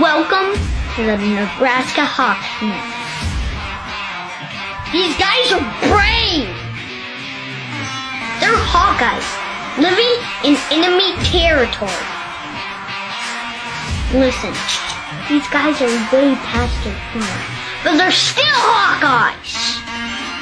[0.00, 0.58] Welcome
[0.96, 2.50] to the Nebraska Hawks.
[4.90, 6.50] These guys are brave.
[8.42, 9.22] They're Hawkeyes
[9.78, 11.94] living in enemy territory.
[14.18, 14.50] Listen,
[15.30, 17.44] these guys are way past their prime,
[17.86, 19.78] but they're still Hawkeyes.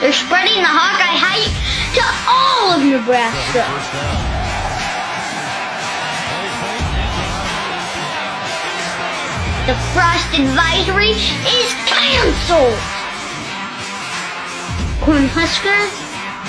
[0.00, 1.52] They're spreading the Hawkeye hype
[1.92, 4.31] to all of Nebraska.
[9.64, 12.74] The frost advisory is canceled.
[15.00, 15.94] Corn huskers,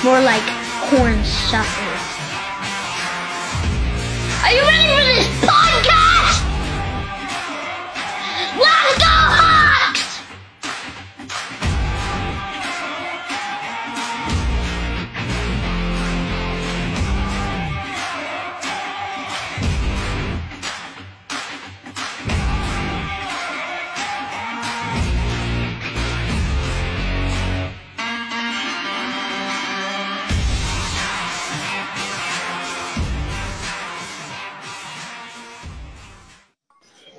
[0.04, 0.42] more like
[0.90, 2.04] corn suckers.
[4.42, 5.73] Are you ready for this?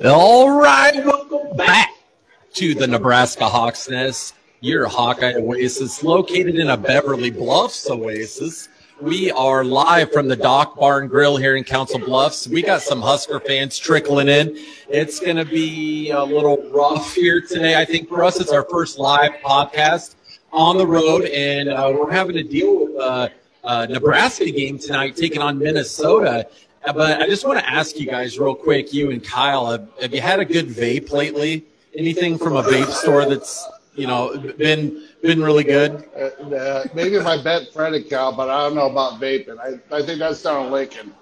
[0.07, 1.91] All right, welcome back
[2.53, 8.69] to the Nebraska Hawks Nest, your Hawkeye Oasis, located in a Beverly Bluffs Oasis.
[9.01, 12.47] We are live from the Dock Barn Grill here in Council Bluffs.
[12.47, 14.59] We got some Husker fans trickling in.
[14.91, 17.81] It's going to be a little rough here today.
[17.81, 20.17] I think for us, it's our first live podcast
[20.53, 23.29] on the road, and uh, we're having to deal with uh,
[23.65, 26.47] uh, Nebraska game tonight, taking on Minnesota.
[26.87, 30.15] But I just want to ask you guys real quick, you and Kyle, have, have
[30.15, 31.65] you had a good vape lately?
[31.97, 36.09] Anything from a vape store that's you know been been really good?
[36.15, 39.59] Uh, uh, maybe my Betfred account, but I don't know about vaping.
[39.59, 41.15] I, I think that's down in Lincoln.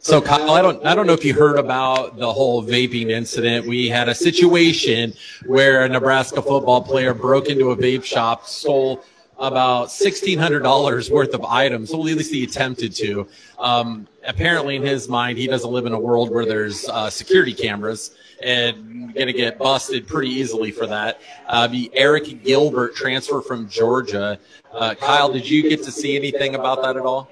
[0.00, 3.66] So Kyle, I don't I don't know if you heard about the whole vaping incident.
[3.66, 5.14] We had a situation
[5.46, 9.04] where a Nebraska football player broke into a vape shop, stole
[9.38, 11.90] about sixteen hundred dollars worth of items.
[11.90, 13.28] Well, at least he attempted to.
[13.58, 17.54] Um, apparently, in his mind, he doesn't live in a world where there's uh, security
[17.54, 18.12] cameras
[18.42, 21.20] and going to get busted pretty easily for that.
[21.46, 24.38] Uh, the Arik Gilbert transfer from Georgia.
[24.72, 27.30] Uh, Kyle, did you get to see anything about that at all?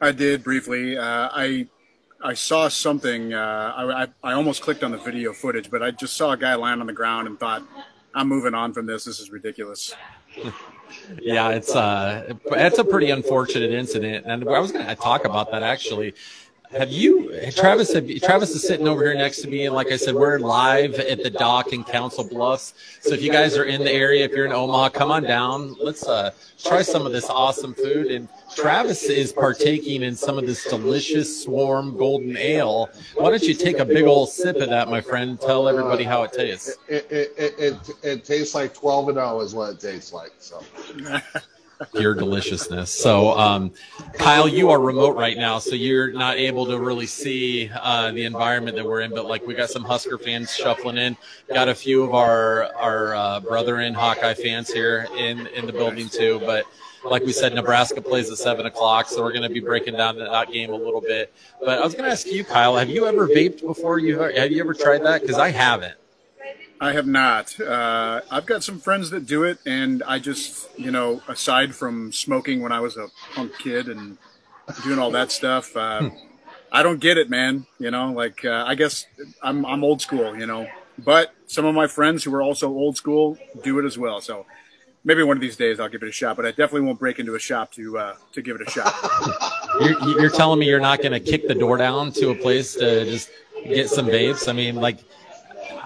[0.00, 0.96] I did briefly.
[0.96, 1.66] Uh, I
[2.22, 3.34] I saw something.
[3.34, 6.36] Uh, I, I I almost clicked on the video footage, but I just saw a
[6.36, 7.62] guy land on the ground and thought,
[8.14, 9.04] "I'm moving on from this.
[9.04, 9.94] This is ridiculous."
[11.20, 15.50] Yeah, it's uh, it's a pretty unfortunate incident, and I was going to talk about
[15.52, 16.14] that actually.
[16.76, 17.92] Have you, Travis?
[17.92, 20.38] Have, you- Travis is sitting over here next to me, and like I said, we're
[20.38, 22.74] live at the dock in Council Bluffs.
[23.00, 25.76] So if you guys are in the area, if you're in Omaha, come on down.
[25.80, 26.32] Let's uh,
[26.62, 28.10] try some of this awesome food.
[28.10, 32.88] And Travis is partaking in some of this delicious Swarm Golden Ale.
[33.14, 35.40] Why don't you take a big old sip of that, my friend?
[35.40, 36.76] Tell everybody how it tastes.
[36.88, 40.32] It, it, it, it, it tastes like 12 and 0 is what it tastes like.
[40.38, 40.60] So
[41.92, 42.90] your deliciousness.
[42.90, 43.72] So, um,
[44.14, 48.24] Kyle, you are remote right now, so you're not able to really see uh, the
[48.24, 49.10] environment that we're in.
[49.10, 51.16] But like, we got some Husker fans shuffling in.
[51.52, 55.72] Got a few of our our uh, brother in Hawkeye fans here in in the
[55.72, 56.40] building too.
[56.44, 56.66] But
[57.04, 60.18] like we said, Nebraska plays at seven o'clock, so we're going to be breaking down
[60.18, 61.32] that game a little bit.
[61.60, 63.98] But I was going to ask you, Kyle, have you ever vaped before?
[63.98, 65.22] You have you ever tried that?
[65.22, 65.94] Because I haven't.
[66.80, 67.58] I have not.
[67.60, 72.12] Uh, I've got some friends that do it, and I just, you know, aside from
[72.12, 74.18] smoking when I was a punk kid and
[74.82, 76.10] doing all that stuff, uh,
[76.72, 77.66] I don't get it, man.
[77.78, 79.06] You know, like uh, I guess
[79.42, 80.66] I'm I'm old school, you know.
[80.98, 84.20] But some of my friends who are also old school do it as well.
[84.20, 84.46] So
[85.04, 86.36] maybe one of these days I'll give it a shot.
[86.36, 88.92] But I definitely won't break into a shop to uh, to give it a shot.
[89.80, 92.74] You're, you're telling me you're not going to kick the door down to a place
[92.74, 93.28] to just
[93.64, 94.48] get some vapes?
[94.48, 95.00] I mean, like,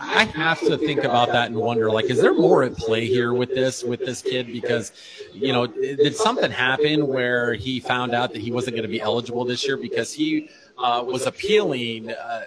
[0.08, 3.34] I have to think about that and wonder, like, is there more at play here
[3.34, 4.46] with this with this kid?
[4.46, 4.92] Because,
[5.32, 9.00] you know, did something happen where he found out that he wasn't going to be
[9.00, 10.48] eligible this year because he
[10.78, 12.10] uh, was appealing?
[12.10, 12.44] Uh,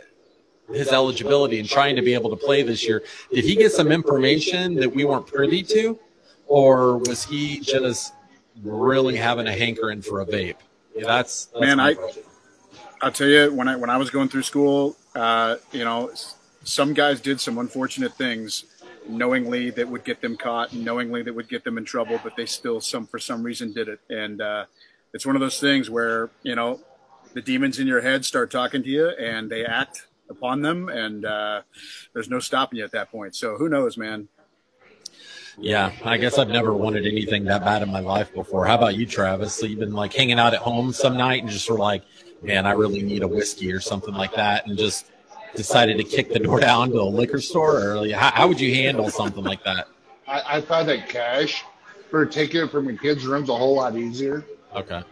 [0.73, 3.03] his eligibility and trying to be able to play this year.
[3.33, 5.99] Did he get some information that we weren't privy to,
[6.47, 8.13] or was he just
[8.63, 10.55] really having a hankering for a vape?
[10.95, 11.97] Yeah, that's, that's Man, I-
[13.01, 16.11] I'll tell you, when I when I was going through school, uh, you know,
[16.63, 18.65] some guys did some unfortunate things,
[19.07, 22.45] knowingly that would get them caught, knowingly that would get them in trouble, but they
[22.45, 23.99] still some for some reason did it.
[24.09, 24.65] And uh,
[25.13, 26.79] it's one of those things where you know
[27.33, 31.25] the demons in your head start talking to you, and they act upon them, and
[31.25, 31.61] uh,
[32.13, 33.35] there's no stopping you at that point.
[33.35, 34.27] So who knows, man?
[35.57, 38.65] Yeah, I guess I've never wanted anything that bad in my life before.
[38.65, 39.53] How about you, Travis?
[39.53, 42.03] So you've been like hanging out at home some night and just were like,
[42.41, 45.07] man, I really need a whiskey or something like that, and just
[45.55, 48.73] decided to kick the door down to a liquor store, or how, how would you
[48.73, 49.87] handle something like that?
[50.27, 51.63] I, I find that cash
[52.09, 54.45] for taking it from your kids' rooms a whole lot easier.
[54.75, 55.03] Okay.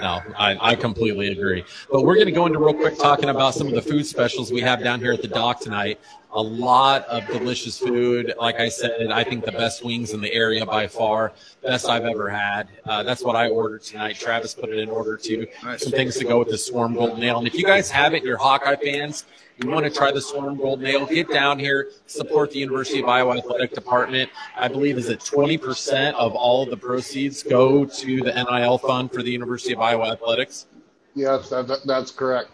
[0.00, 1.64] No, I, I completely agree.
[1.90, 4.50] But we're going to go into real quick talking about some of the food specials
[4.50, 6.00] we have down here at the dock tonight.
[6.34, 8.32] A lot of delicious food.
[8.38, 11.32] Like I said, I think the best wings in the area by far,
[11.62, 12.68] best I've ever had.
[12.86, 14.16] Uh, that's what I ordered tonight.
[14.16, 15.46] Travis put it in order too.
[15.62, 15.82] Nice.
[15.82, 17.38] Some things to go with the Swarm Golden Ale.
[17.38, 19.26] And if you guys haven't, you're Hawkeye fans,
[19.62, 23.08] you want to try the Swarm Golden Ale, get down here, support the University of
[23.10, 24.30] Iowa Athletic Department.
[24.56, 29.12] I believe is it 20% of all of the proceeds go to the NIL fund
[29.12, 30.66] for the University of Iowa Athletics.
[31.14, 32.52] Yes, that, that- that's correct.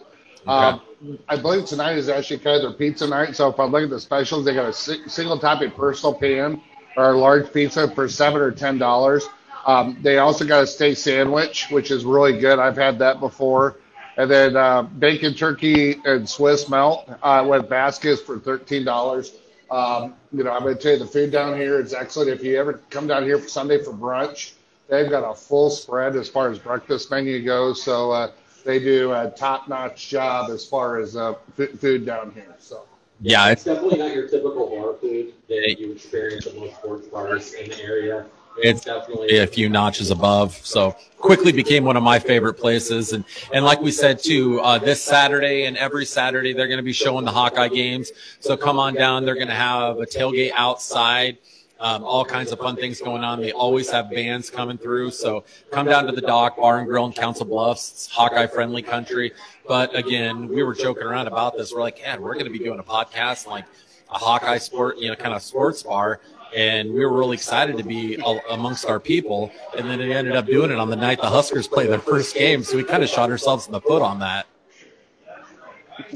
[0.49, 0.81] Um,
[1.29, 3.37] I believe tonight is actually kind of their pizza night.
[3.37, 6.61] So if I look at the specials, they got a si- single topping personal pan
[6.97, 9.27] or a large pizza for seven or ten dollars.
[9.67, 12.59] Um, they also got a steak sandwich, which is really good.
[12.59, 13.77] I've had that before.
[14.17, 19.35] And then uh, bacon, turkey, and Swiss melt uh, with baskets for thirteen dollars.
[19.71, 22.31] Um, you know, I'm going to tell you the food down here is excellent.
[22.31, 24.53] If you ever come down here for Sunday for brunch,
[24.89, 27.83] they've got a full spread as far as breakfast menu goes.
[27.83, 28.31] So uh,
[28.65, 32.55] they do a top-notch job as far as uh, f- food down here.
[32.59, 32.83] So
[33.21, 37.55] Yeah, It's definitely not your typical bar food that you experience at most sports bars
[37.55, 38.27] in the area.
[38.61, 40.55] It's definitely a few notches above.
[40.67, 43.13] So quickly became one of my favorite places.
[43.13, 46.83] And and like we said too, uh, this Saturday and every Saturday they're going to
[46.85, 48.11] be showing the Hawkeye games.
[48.41, 49.25] So come on down.
[49.25, 51.39] They're going to have a tailgate outside.
[51.81, 53.41] Um, all kinds of fun things going on.
[53.41, 55.13] They always have bands coming through.
[55.13, 57.93] So come down to the dock, bar and grill in Council Bluffs.
[57.93, 59.33] It's Hawkeye friendly country.
[59.67, 61.73] But again, we were joking around about this.
[61.73, 63.65] We're like, yeah, we're going to be doing a podcast like
[64.11, 66.21] a Hawkeye sport, you know, kind of sports bar.
[66.57, 69.53] And we were really excited to be a- amongst our people.
[69.77, 72.35] And then it ended up doing it on the night the Huskers played their first
[72.35, 72.65] game.
[72.65, 74.47] So we kind of shot ourselves in the foot on that.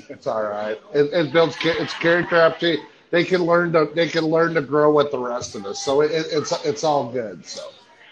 [0.08, 0.80] it's all right.
[0.94, 2.82] It, it builds it's character opportunity.
[3.12, 5.84] They can learn to they can learn to grow with the rest of us.
[5.84, 7.44] So it, it, it's it's all good.
[7.46, 7.62] So.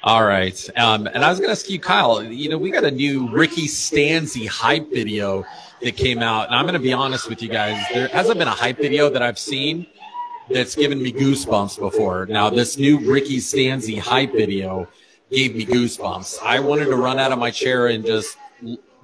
[0.02, 0.68] All right.
[0.76, 3.28] Um, and I was going to ask you, Kyle, you know, we got a new
[3.30, 5.44] Ricky Stanzi hype video
[5.82, 6.46] that came out.
[6.46, 7.82] And I'm going to be honest with you guys.
[7.92, 9.86] There hasn't been a hype video that I've seen
[10.48, 12.24] that's given me goosebumps before.
[12.26, 14.88] Now, this new Ricky Stanzi hype video
[15.30, 16.38] gave me goosebumps.
[16.42, 18.38] I wanted to run out of my chair and just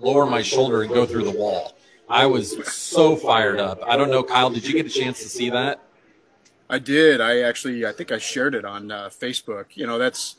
[0.01, 1.77] lower my shoulder and go through the wall.
[2.09, 3.81] I was so fired up.
[3.87, 5.86] I don't know, Kyle, did you get a chance to see that?
[6.69, 7.21] I did.
[7.21, 9.67] I actually, I think I shared it on uh, Facebook.
[9.75, 10.37] You know, that's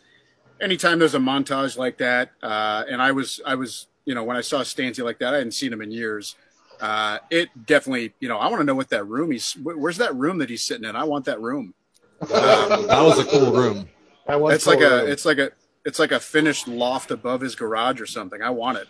[0.59, 4.37] anytime there's a montage like that, uh, and I was, I was, you know, when
[4.37, 6.35] I saw Stanzi like that, I hadn't seen him in years.
[6.79, 9.53] Uh, it definitely, you know, I want to know what that room he's.
[9.53, 10.95] Where's that room that he's sitting in?
[10.95, 11.73] I want that room.
[12.29, 13.89] That was a cool room.
[14.27, 14.87] That was It's like cool.
[14.87, 15.51] a, it's like a,
[15.85, 18.41] it's like a finished loft above his garage or something.
[18.41, 18.87] I want it.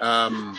[0.00, 0.58] Um,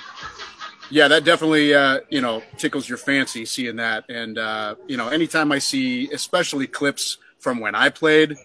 [0.92, 4.04] yeah, that definitely, uh, you know, tickles your fancy seeing that.
[4.10, 8.36] And, uh, you know, anytime I see, especially clips from when I played,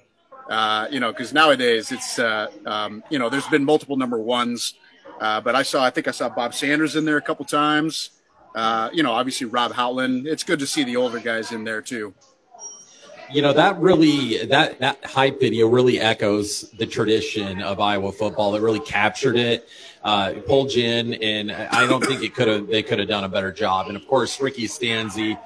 [0.48, 4.74] uh, you know, because nowadays it's, uh, um, you know, there's been multiple number ones,
[5.20, 8.10] uh, but I saw, I think I saw Bob Sanders in there a couple times.
[8.54, 10.26] Uh, you know, obviously Rob Houtland.
[10.26, 12.14] It's good to see the older guys in there too.
[13.32, 18.54] you know that really that that hype video really echoes the tradition of Iowa football.
[18.54, 19.68] It really captured it,
[20.06, 23.24] uh, pulled you in, and I don't think it could have they could have done
[23.24, 23.88] a better job.
[23.88, 25.36] And of course, Ricky Stanzi,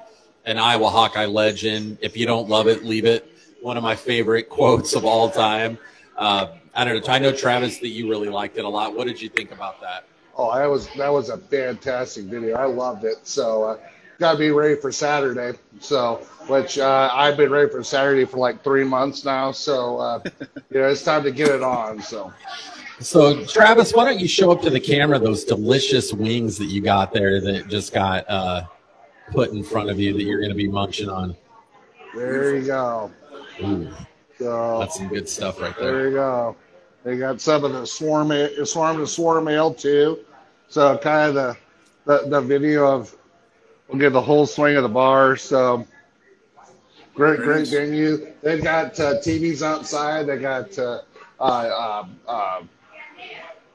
[0.45, 1.97] an Iowa Hawkeye legend.
[1.99, 3.27] If you don't love it, leave it.
[3.61, 5.79] One of my favorite quotes of all time.
[6.15, 7.11] Uh, I don't know.
[7.11, 8.95] I know Travis that you really liked it a lot.
[8.95, 10.05] What did you think about that?
[10.37, 12.55] Oh, that was that was a fantastic video.
[12.55, 13.17] I loved it.
[13.23, 13.77] So uh,
[14.19, 15.57] got to be ready for Saturday.
[15.79, 19.51] So which uh, I've been ready for Saturday for like three months now.
[19.53, 20.19] So uh,
[20.69, 21.99] you know it's time to get it on.
[21.99, 22.31] So
[23.01, 26.81] So, Travis, why don't you show up to the camera those delicious wings that you
[26.81, 28.63] got there that just got uh,
[29.31, 31.35] put in front of you that you're going to be munching on?
[32.15, 33.11] there you go.
[33.63, 33.89] Ooh,
[34.37, 35.91] So that's some good stuff right there.
[35.93, 36.55] there you go.
[37.03, 38.31] They got some of the swarm
[38.65, 40.19] swarm to swarm ale too.
[40.67, 41.57] So kind of the,
[42.05, 43.15] the the video of
[43.87, 45.35] we'll get the whole swing of the bar.
[45.35, 45.87] So
[47.15, 48.31] great great venue.
[48.41, 50.27] They've got uh, TVs outside.
[50.27, 51.01] They got uh,
[51.39, 52.69] uh, um, um,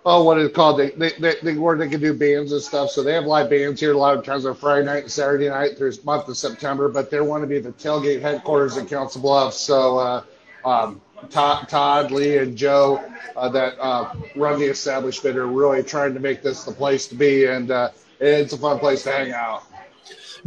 [0.06, 0.78] oh what is it called?
[0.78, 2.90] They, they, they, where they can do bands and stuff.
[2.90, 5.50] So they have live bands here a lot of times on Friday night and Saturday
[5.50, 6.88] night through the month of September.
[6.88, 9.58] But they want to be the tailgate headquarters in Council Bluffs.
[9.58, 10.22] So uh,
[10.64, 13.04] um, Todd, Todd, Lee, and Joe
[13.36, 17.14] uh, that uh, run the establishment are really trying to make this the place to
[17.14, 19.64] be, and uh, it's a fun place to hang out.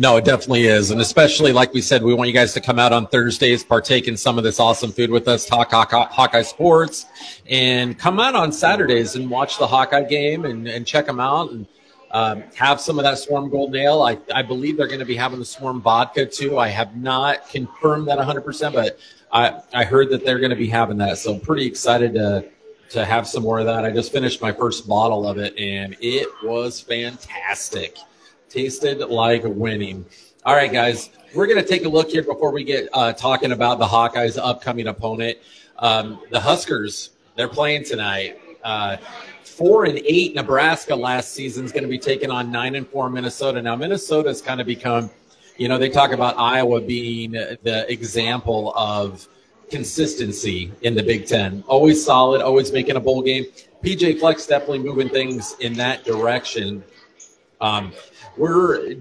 [0.01, 0.91] No, it definitely is.
[0.91, 4.07] And especially, like we said, we want you guys to come out on Thursdays, partake
[4.07, 7.05] in some of this awesome food with us, talk Hawkeye, Hawkeye sports,
[7.49, 11.51] and come out on Saturdays and watch the Hawkeye game and, and check them out.
[11.51, 11.67] And
[12.11, 14.01] Um, have some of that Swarm Gold Ale.
[14.01, 16.57] I, I believe they're going to be having the Swarm Vodka too.
[16.57, 18.97] I have not confirmed that 100%, but
[19.31, 21.17] I, I heard that they're going to be having that.
[21.17, 22.45] So I'm pretty excited to
[22.91, 23.85] to have some more of that.
[23.85, 27.97] I just finished my first bottle of it, and it was fantastic.
[28.49, 30.05] Tasted like winning.
[30.43, 33.51] All right, guys, we're going to take a look here before we get uh, talking
[33.51, 35.37] about the Hawkeyes' upcoming opponent.
[35.77, 38.39] Um, the Huskers, they're playing tonight.
[38.63, 38.97] Uh,
[39.43, 43.09] four and eight Nebraska last season is going to be taking on nine and four
[43.09, 43.61] Minnesota.
[43.61, 45.09] Now Minnesota's kind of become,
[45.57, 49.27] you know, they talk about Iowa being the example of
[49.69, 51.63] consistency in the Big Ten.
[51.67, 53.45] Always solid, always making a bowl game.
[53.83, 56.83] PJ Fleck definitely moving things in that direction.
[57.61, 57.91] Um,
[58.37, 58.95] we're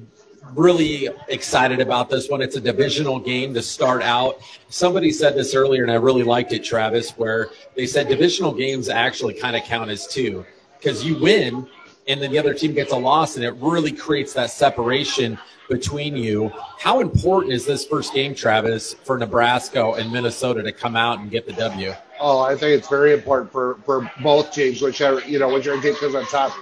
[0.54, 2.40] really excited about this one.
[2.40, 4.40] It's a divisional game to start out.
[4.68, 8.88] Somebody said this earlier, and I really liked it, Travis, where they said divisional games
[8.88, 10.44] actually kind of count as two
[10.78, 11.68] because you win
[12.08, 15.38] and then the other team gets a loss, and it really creates that separation
[15.68, 16.50] between you.
[16.78, 21.30] How important is this first game, Travis, for Nebraska and Minnesota to come out and
[21.30, 21.92] get the W?
[22.18, 25.94] Oh, I think it's very important for, for both teams, whichever you know, whichever team
[25.96, 26.52] comes on top.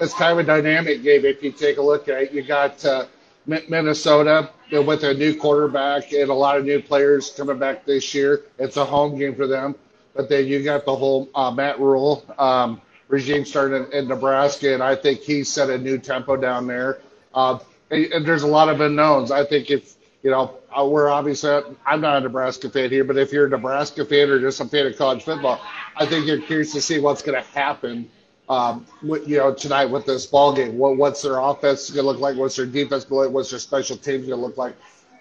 [0.00, 2.32] It's kind of a dynamic game if you take a look at it.
[2.32, 3.06] You got uh,
[3.46, 8.42] Minnesota with a new quarterback and a lot of new players coming back this year.
[8.58, 9.74] It's a home game for them.
[10.14, 14.74] But then you got the whole uh, Matt Rhule um, regime starting in, in, Nebraska,
[14.74, 17.00] and I think he set a new tempo down there.
[17.34, 17.58] Uh,
[17.90, 19.30] and, and there's a lot of unknowns.
[19.30, 23.16] I think if you know, uh, we're obviously I'm not a Nebraska fan here, but
[23.16, 25.60] if you're a Nebraska fan or just a fan of college football,
[25.96, 28.08] I think you're curious to see what's going to happen
[28.52, 30.76] um, you know, tonight with this ball game.
[30.76, 32.36] What, what's their offense going to look like?
[32.36, 33.34] What's their defense going to look like?
[33.34, 34.76] What's their special teams going to look like?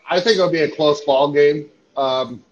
[0.09, 1.69] I think it'll be a close ball game.
[1.95, 2.43] Um,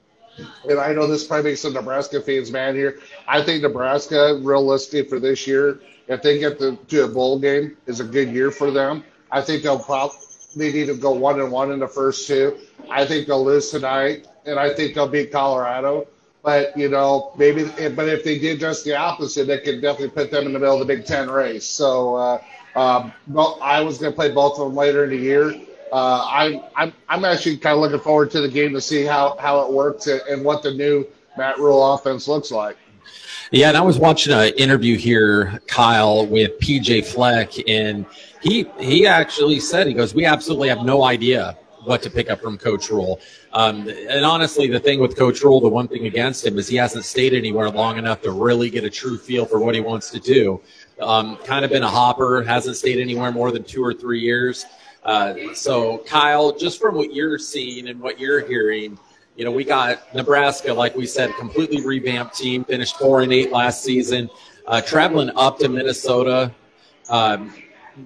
[0.70, 3.00] and I know this probably makes some Nebraska fans mad here.
[3.28, 7.76] I think Nebraska, realistic for this year, if they get to, to a bowl game,
[7.86, 9.04] is a good year for them.
[9.32, 10.16] I think they'll probably
[10.56, 12.58] need to go one and one in the first two.
[12.90, 16.08] I think they'll lose tonight, and I think they'll beat Colorado.
[16.42, 20.32] But you know, maybe, but if they did just the opposite, it could definitely put
[20.32, 21.66] them in the middle of the Big Ten race.
[21.66, 22.42] So uh,
[22.76, 23.12] um,
[23.62, 25.54] I was going to play both of them later in the year.
[25.92, 29.36] Uh, I'm, I'm, I'm actually kind of looking forward to the game to see how,
[29.40, 31.06] how it works and, and what the new
[31.38, 32.78] Matt Rhule offense looks like.
[33.52, 38.06] Yeah, and I was watching an interview here, Kyle, with PJ Fleck, and
[38.42, 42.42] he he actually said he goes, "We absolutely have no idea what to pick up
[42.42, 43.20] from Coach Rhule.
[43.54, 46.76] Um, and honestly, the thing with Coach Rhule, the one thing against him is he
[46.76, 50.10] hasn't stayed anywhere long enough to really get a true feel for what he wants
[50.12, 50.62] to do.
[51.02, 54.66] Um, kind of been a hopper, hasn't stayed anywhere more than two or three years.
[55.04, 59.00] Uh, so, Kyle, just from what you're seeing and what you're hearing,
[59.38, 63.52] you know, we got Nebraska, like we said, completely revamped team, finished four and eight
[63.52, 64.30] last season,
[64.68, 66.52] uh, traveling up to Minnesota.
[67.10, 67.54] Um,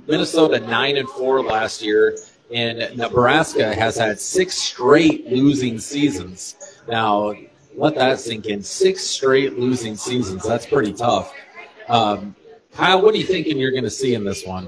[0.07, 2.17] Minnesota nine and four last year
[2.53, 6.55] and Nebraska has had six straight losing seasons.
[6.87, 7.33] Now,
[7.75, 8.61] let that sink in.
[8.61, 10.43] Six straight losing seasons.
[10.43, 11.33] That's pretty tough.
[11.89, 12.35] Um,
[12.73, 14.67] Kyle, what are you thinking you're going to see in this one?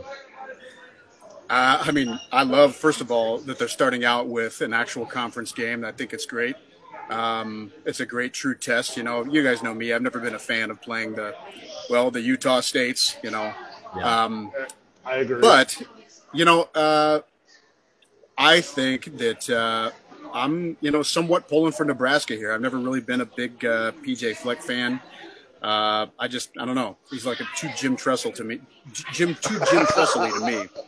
[1.49, 5.05] Uh, I mean, I love, first of all, that they're starting out with an actual
[5.05, 5.85] conference game.
[5.85, 6.55] I think it's great.
[7.09, 8.97] Um, it's a great true test.
[8.97, 9.93] You know, you guys know me.
[9.93, 11.35] I've never been a fan of playing the,
[11.89, 13.53] well, the Utah States, you know.
[13.95, 14.23] Yeah.
[14.23, 14.51] Um,
[15.05, 15.39] I agree.
[15.39, 15.79] But,
[16.33, 17.19] you know, uh,
[18.37, 19.91] I think that uh,
[20.33, 22.51] I'm, you know, somewhat pulling for Nebraska here.
[22.51, 24.99] I've never really been a big uh, PJ Fleck fan.
[25.61, 26.97] Uh, I just, I don't know.
[27.09, 28.59] He's like a too Jim Tressel to me.
[29.11, 30.67] Jim, too Jim Tressel to me.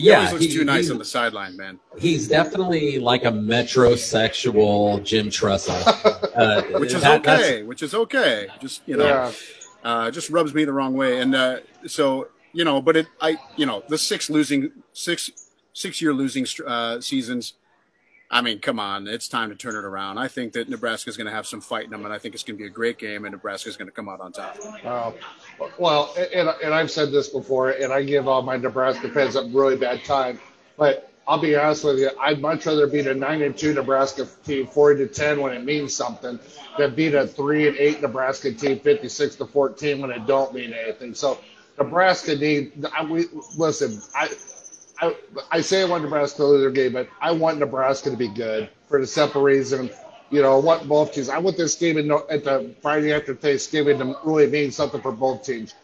[0.00, 1.80] Yeah, always looks he, too nice on the sideline, man.
[1.98, 5.74] He's definitely like a metrosexual Jim Tressel,
[6.36, 7.64] uh, which is that, okay.
[7.64, 8.46] Which is okay.
[8.60, 9.32] Just you know, yeah.
[9.82, 11.20] uh, just rubs me the wrong way.
[11.20, 11.58] And uh,
[11.88, 15.47] so you know, but it, I, you know, the six losing six
[15.78, 17.54] six year losing uh, seasons.
[18.30, 20.18] I mean, come on, it's time to turn it around.
[20.18, 22.34] I think that Nebraska is going to have some fight in them, and I think
[22.34, 24.32] it's going to be a great game, and Nebraska is going to come out on
[24.32, 24.58] top.
[24.84, 25.12] Uh,
[25.78, 29.44] well, and, and I've said this before, and I give all my Nebraska fans a
[29.44, 30.38] really bad time,
[30.76, 34.26] but I'll be honest with you, I'd much rather beat a nine and two Nebraska
[34.44, 36.38] team forty to ten when it means something
[36.76, 40.54] than beat a three and eight Nebraska team fifty six to fourteen when it don't
[40.54, 41.14] mean anything.
[41.14, 41.38] So
[41.78, 42.72] Nebraska need.
[42.96, 44.30] I, we, listen, I
[45.00, 45.16] I,
[45.50, 48.28] I say I want Nebraska to lose their game, but I want Nebraska to be
[48.28, 49.90] good for the simple reason,
[50.30, 51.28] you know, I want both teams.
[51.28, 55.12] I want this game in, at the Friday after Thanksgiving to really mean something for
[55.12, 55.74] both teams.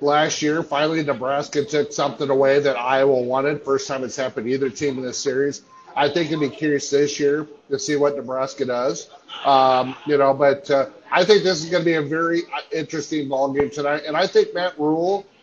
[0.00, 3.62] Last year, finally, Nebraska took something away that Iowa wanted.
[3.62, 5.62] First time it's happened to either team in this series.
[5.96, 9.08] I think it'd be curious this year to see what Nebraska does.
[9.44, 12.60] Um, you know, but uh, I think this is going to be a very uh,
[12.72, 14.02] interesting ball game tonight.
[14.06, 15.26] And I think Matt Rhule–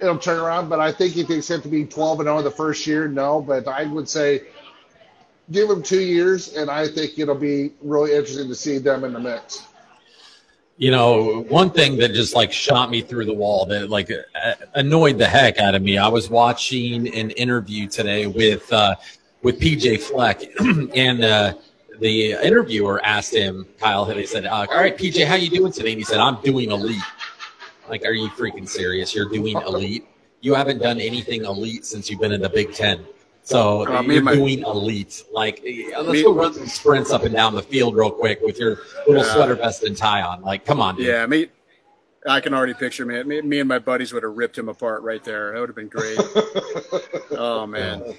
[0.00, 0.68] it'll turn around.
[0.68, 3.08] But I think he thinks he have to be 12 and 0 the first year.
[3.08, 4.42] No, but I would say
[5.50, 9.12] give him two years, and I think it'll be really interesting to see them in
[9.12, 9.66] the mix.
[10.76, 14.10] You know, one thing that just like shot me through the wall that like
[14.74, 15.98] annoyed the heck out of me.
[15.98, 18.96] I was watching an interview today with uh,
[19.42, 20.42] with PJ Fleck,
[20.96, 21.54] and uh,
[21.98, 25.90] the interviewer asked him, Kyle, they said, uh, "All right, PJ, how you doing today?"
[25.90, 26.96] And he said, "I'm doing elite."
[27.90, 29.14] Like, are you freaking serious?
[29.14, 30.06] You're doing elite?
[30.40, 33.04] You haven't done anything elite since you've been in the Big Ten.
[33.42, 35.24] So Uh, you're my- doing elite.
[35.32, 38.40] Like, eh, let's Me- go run some sprints up and down the field real quick
[38.42, 38.78] with your
[39.08, 39.32] little Yeah.
[39.34, 40.40] sweater vest and tie on.
[40.42, 41.06] Like, come on, dude.
[41.06, 41.48] Yeah, me.
[42.26, 43.22] I can already picture me.
[43.24, 45.52] Me, me and my buddies would have ripped him apart right there.
[45.52, 46.18] That would have been great.
[47.32, 48.14] oh man.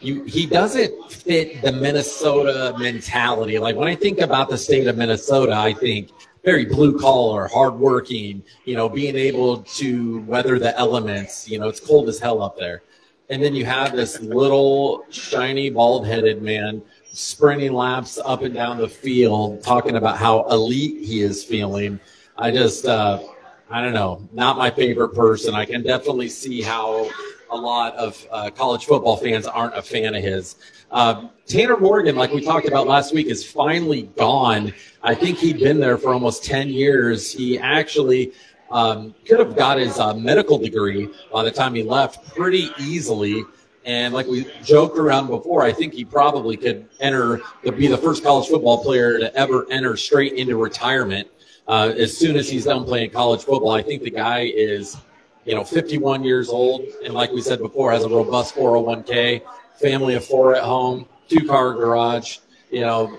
[0.00, 3.58] you he doesn't fit the Minnesota mentality.
[3.58, 6.08] Like when I think about the state of Minnesota, I think
[6.44, 11.48] very blue collar, hardworking, you know, being able to weather the elements.
[11.48, 12.82] You know, it's cold as hell up there.
[13.28, 16.82] And then you have this little shiny bald headed man
[17.12, 22.00] sprinting laps up and down the field talking about how elite he is feeling.
[22.38, 23.20] I just uh
[23.68, 25.54] I don't know, not my favorite person.
[25.54, 27.08] I can definitely see how
[27.50, 30.56] a lot of uh, college football fans aren't a fan of his.
[30.90, 34.72] Uh, Tanner Morgan, like we talked about last week, is finally gone.
[35.02, 37.32] I think he'd been there for almost 10 years.
[37.32, 38.32] He actually
[38.70, 43.44] um, could have got his uh, medical degree by the time he left pretty easily.
[43.84, 48.22] And like we joked around before, I think he probably could enter, be the first
[48.22, 51.28] college football player to ever enter straight into retirement
[51.66, 53.70] uh, as soon as he's done playing college football.
[53.70, 54.96] I think the guy is,
[55.44, 59.42] you know, 51 years old, and like we said before, has a robust 401k,
[59.80, 62.38] family of four at home, two car garage.
[62.70, 63.18] You know,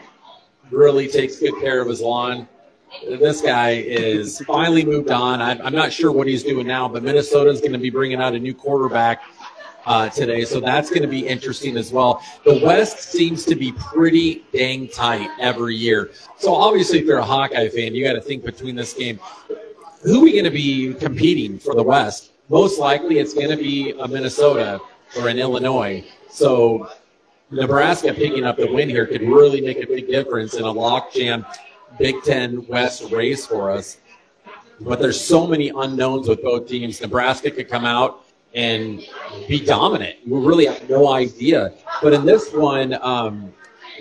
[0.69, 2.47] really takes good care of his lawn.
[3.07, 5.41] This guy is finally moved on.
[5.41, 8.39] I'm, not sure what he's doing now, but Minnesota's going to be bringing out a
[8.39, 9.23] new quarterback
[9.85, 12.21] uh, today, so that's going to be interesting as well.
[12.45, 16.11] The West seems to be pretty dang tight every year.
[16.37, 19.19] So obviously, if you're a Hawkeye fan, you got to think between this game,
[20.03, 22.31] who are we going to be competing for the West?
[22.49, 24.79] Most likely, it's going to be a Minnesota
[25.17, 26.03] or an Illinois.
[26.29, 26.89] So
[27.49, 31.45] Nebraska picking up the win here could really make a big difference in a lockjam
[31.99, 33.97] Big Ten West race for us.
[34.79, 37.01] But there's so many unknowns with both teams.
[37.01, 39.01] Nebraska could come out and
[39.47, 40.17] be dominant.
[40.25, 41.73] We really have no idea.
[42.01, 43.53] But in this one, um,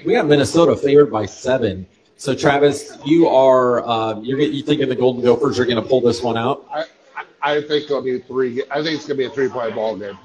[0.04, 1.86] we got Minnesota favored by seven.
[2.20, 6.02] So Travis, you are uh, you're you thinking the Golden Gophers are going to pull
[6.02, 6.66] this one out?
[6.70, 6.84] I,
[7.16, 8.62] I I think it'll be three.
[8.70, 10.18] I think it's going to be a three-point ball game.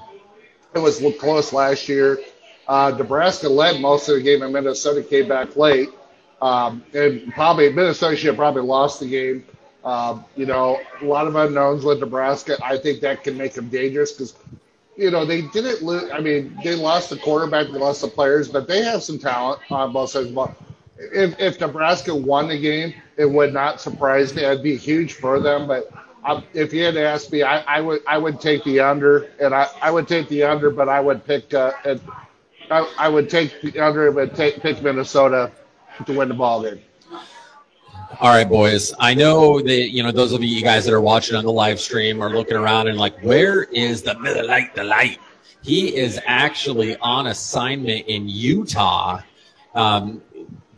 [0.74, 2.20] It was close last year.
[2.68, 5.88] Uh, Nebraska led most of the game, and Minnesota came back late.
[6.42, 9.46] Um, and probably Minnesota should have probably lost the game.
[9.86, 12.58] Um, you know, a lot of unknowns with Nebraska.
[12.62, 14.36] I think that can make them dangerous because,
[14.98, 16.12] you know, they didn't lose.
[16.12, 19.62] I mean, they lost the quarterback, they lost the players, but they have some talent
[19.72, 20.56] on both sides of the ball.
[20.98, 24.44] If, if Nebraska won the game, it would not surprise me.
[24.44, 25.68] It'd be huge for them.
[25.68, 25.92] But
[26.54, 29.68] if you had asked me, I, I would I would take the under, and I,
[29.82, 32.02] I would take the under, but I would pick uh, and
[32.72, 35.52] I, I would take the under, but take pick Minnesota
[36.06, 36.82] to win the ball game.
[38.20, 38.94] All right, boys.
[39.00, 41.80] I know that you know those of you guys that are watching on the live
[41.80, 45.20] stream are looking around and like, where is the Miller The light.
[45.62, 49.22] He is actually on assignment in Utah,
[49.74, 50.22] um,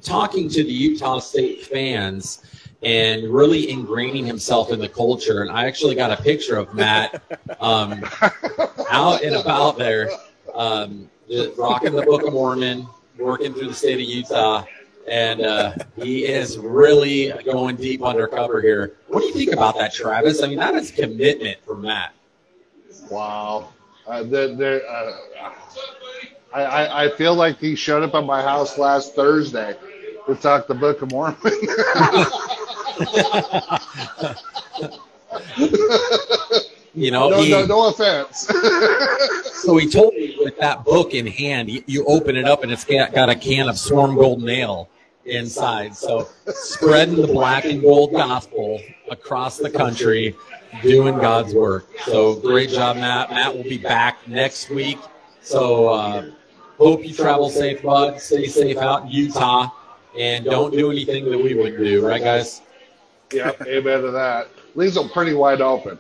[0.02, 2.44] talking to the Utah State fans
[2.84, 5.42] and really ingraining himself in the culture.
[5.42, 7.22] And I actually got a picture of Matt
[7.60, 8.04] um,
[8.92, 10.10] out and about there,
[10.54, 11.10] um,
[11.58, 14.64] rocking the Book of Mormon, working through the state of Utah
[15.08, 18.98] and uh, he is really going deep undercover here.
[19.08, 20.44] What do you think about that, Travis?
[20.44, 22.14] I mean, that is commitment from Matt.
[23.10, 23.70] Wow.
[24.06, 25.14] Uh, they're, they're, uh,
[26.54, 29.78] I, I, I feel like he showed up at my house last Thursday
[30.28, 31.38] to talk the Book of Mormon.
[36.98, 38.48] You know, no, he, no, no offense.
[39.62, 42.72] so he told me with that book in hand, you, you open it up and
[42.72, 44.90] it's got, got a can of Swarm Golden Ale
[45.26, 45.96] inside.
[45.96, 50.36] So spreading the black and gold gospel across the country,
[50.82, 51.88] doing God's work.
[52.06, 53.30] So great job, Matt.
[53.30, 54.98] Matt will be back next week.
[55.42, 56.32] So uh,
[56.80, 58.20] hope you travel safe, bud.
[58.20, 59.70] Stay safe out in Utah,
[60.18, 62.62] and don't do anything that we wouldn't do, right, guys?
[63.32, 64.50] yeah, amen to that.
[64.76, 65.98] Leaves them pretty wide open.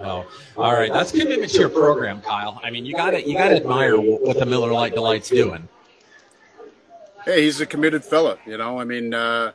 [0.00, 0.26] Oh,
[0.56, 0.92] all right.
[0.92, 2.60] That's commitment to your program, Kyle.
[2.64, 5.68] I mean, you got to you got to admire what the Miller Lite Delight's doing.
[7.24, 8.38] Hey, he's a committed fella.
[8.46, 9.52] You know, I mean, uh,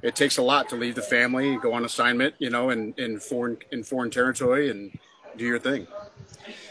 [0.00, 2.34] it takes a lot to leave the family, go on assignment.
[2.38, 4.98] You know, in, in foreign in foreign territory, and
[5.36, 5.86] do your thing.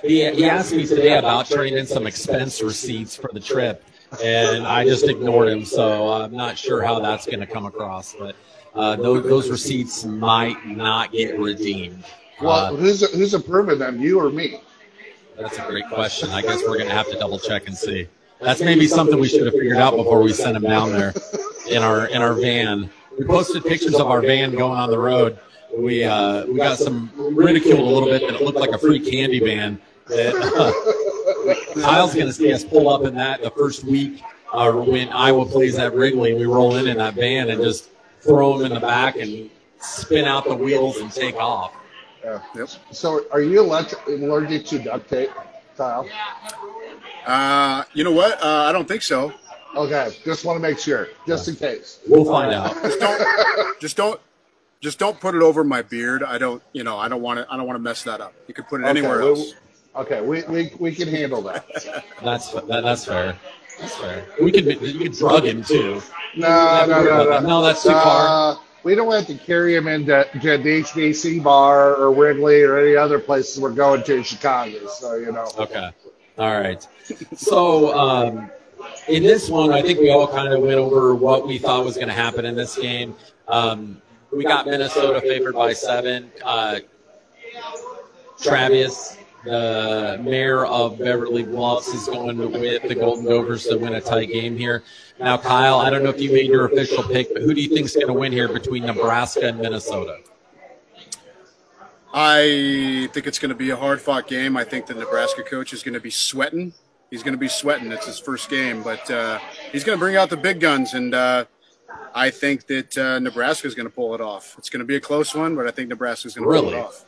[0.02, 3.84] He, he asked me today about turning in some expense receipts for the trip,
[4.24, 5.66] and I just ignored him.
[5.66, 8.36] So I'm not sure how that's going to come across, but
[8.76, 12.04] uh, those, those receipts might not get redeemed.
[12.42, 14.00] Well, Uh, who's who's approving them?
[14.02, 14.62] You or me?
[15.40, 16.30] that's a great question.
[16.30, 18.08] I guess we're going to have to double check and see.
[18.42, 21.14] That's maybe something we should have figured out before we sent him down there
[21.70, 22.90] in our in our van.
[23.18, 25.38] We posted pictures of our van going on the road.
[25.78, 29.00] We uh, we got some ridiculed a little bit that it looked like a free
[29.00, 29.80] candy van.
[30.08, 30.34] That,
[31.80, 34.22] Kyle's going to see us pull up in that the first week
[34.54, 36.34] uh, when Iowa plays at Wrigley.
[36.34, 37.90] We roll in in that van and just
[38.22, 41.74] throw them in the back and spin out the wheels and take off.
[42.24, 42.42] Yeah.
[42.56, 42.70] Yep.
[42.92, 45.32] So, are you allergic, allergic to duct tape,
[45.76, 46.08] Kyle?
[47.26, 48.44] Uh, you know what?
[48.44, 49.34] Uh, I don't think so.
[49.76, 52.00] Okay, just want to make sure, just in case.
[52.08, 52.74] We'll find out.
[52.84, 54.22] Just don't, just don't,
[54.82, 56.24] just don't put it over my beard.
[56.24, 57.48] I don't, you know, I don't want to.
[57.52, 58.34] I don't want to mess that up.
[58.48, 59.54] You could put it anywhere okay, else.
[59.54, 61.66] We, okay, we, we, we can handle that.
[62.24, 63.38] That's that, that's fair.
[63.80, 64.26] That's fair.
[64.42, 66.02] We could you could drug him too.
[66.36, 67.40] No, no, no, no.
[67.40, 68.54] No, that's too far.
[68.54, 72.80] Uh, we don't have to carry him into to the HBC bar or Wrigley or
[72.80, 74.88] any other places we're going to in Chicago.
[74.88, 75.50] So, you know.
[75.58, 75.92] Okay.
[76.38, 76.86] All right.
[77.36, 78.50] So um,
[79.08, 81.96] in this one, I think we all kind of went over what we thought was
[81.96, 83.16] going to happen in this game.
[83.48, 84.02] Um,
[84.32, 86.32] we got Minnesota favored by seven.
[86.44, 86.80] Uh,
[88.42, 94.02] Travis, the mayor of Beverly Bluffs, is going with the Golden Gophers to win a
[94.02, 94.84] tight game here.
[95.20, 97.70] Now, Kyle, I don't know if you made your official pick, but who do you
[97.70, 100.20] think is going to win here between Nebraska and Minnesota?
[102.14, 104.58] I think it's going to be a hard fought game.
[104.58, 106.74] I think the Nebraska coach is going to be sweating.
[107.10, 107.92] He's going to be sweating.
[107.92, 109.40] It's his first game, but uh,
[109.72, 111.46] he's going to bring out the big guns, and uh,
[112.14, 114.56] I think that uh, Nebraska is going to pull it off.
[114.58, 116.74] It's going to be a close one, but I think Nebraska is going to pull
[116.74, 117.06] it off.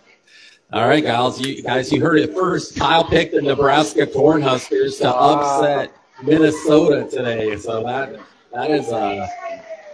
[0.74, 2.76] All right, guys, you guys, you heard it first.
[2.76, 5.92] Kyle picked the Nebraska Cornhuskers to upset
[6.24, 7.56] Minnesota today.
[7.58, 8.20] So that
[8.52, 9.30] that is a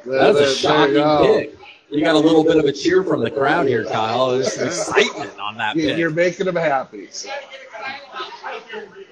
[0.06, 0.96] that is a shocking
[1.28, 1.56] pick.
[1.89, 4.30] You got a little bit of a cheer from the crowd here, Kyle.
[4.32, 7.10] There's some excitement on that You- You're making them happy.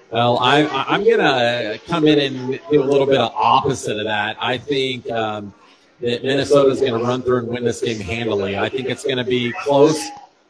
[0.10, 4.38] Well, I, I'm gonna come in and do a little bit of opposite of that.
[4.40, 5.54] I think um,
[6.00, 8.58] that Minnesota's going to run through and win this game handily.
[8.58, 10.00] I think it's going to be close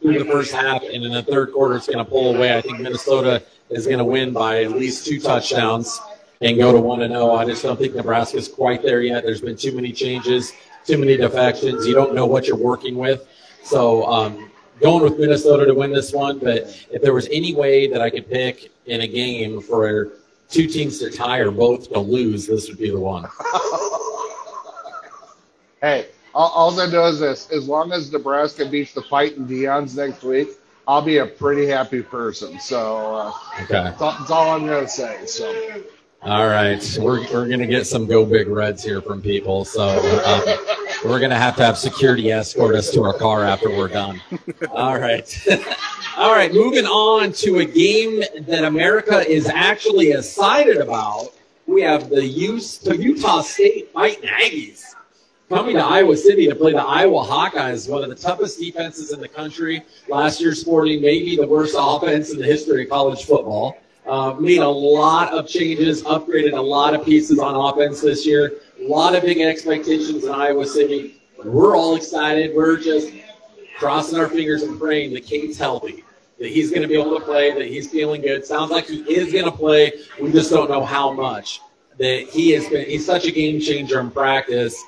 [0.02, 2.56] through the first half, and in the third quarter, it's going to pull away.
[2.58, 6.00] I think Minnesota is going to win by at least two touchdowns
[6.42, 7.36] and go to one and zero.
[7.36, 9.24] I just don't think Nebraska's quite there yet.
[9.24, 10.54] There's been too many changes,
[10.86, 11.86] too many defections.
[11.88, 13.28] You don't know what you're working with,
[13.64, 14.06] so.
[14.06, 18.00] Um, Going with Minnesota to win this one, but if there was any way that
[18.00, 20.10] I could pick in a game for
[20.52, 23.28] two teams to tie or both to lose, this would be the one.
[25.82, 29.96] Hey, all, all I know is this: as long as Nebraska beats the Fighting Deion's
[29.96, 30.50] next week,
[30.88, 32.60] I'll be a pretty happy person.
[32.60, 33.32] So uh,
[33.64, 33.74] Okay.
[33.74, 35.26] that's, all, that's all I'm gonna say.
[35.26, 35.84] So
[36.24, 36.98] All right.
[37.00, 39.64] We're, we're going to get some go big reds here from people.
[39.66, 39.84] So
[40.26, 40.42] um,
[41.06, 44.20] we're going to have to have security escort us to our car after we're done.
[44.72, 45.48] All right.
[46.18, 46.52] All right.
[46.52, 51.28] Moving on to a game that America is actually excited about.
[51.68, 54.96] We have the Utah State Fighting Aggies
[55.50, 59.22] coming to Iowa City to play the Iowa Hawkeyes, one of the toughest defenses in
[59.22, 59.82] the country.
[60.10, 63.78] Last year, sporting maybe the worst offense in the history of college football.
[64.06, 68.54] Uh, made a lot of changes, upgraded a lot of pieces on offense this year.
[68.80, 71.22] A lot of big expectations in Iowa City.
[71.44, 72.56] We're all excited.
[72.56, 73.12] We're just
[73.78, 76.04] crossing our fingers and praying that Cade's healthy,
[76.40, 78.46] that he's going to be able to play, that he's feeling good.
[78.46, 79.92] Sounds like he is going to play.
[80.22, 81.62] We just don't know how much.
[81.98, 82.88] That he has been.
[82.88, 84.82] He's such a game changer in practice,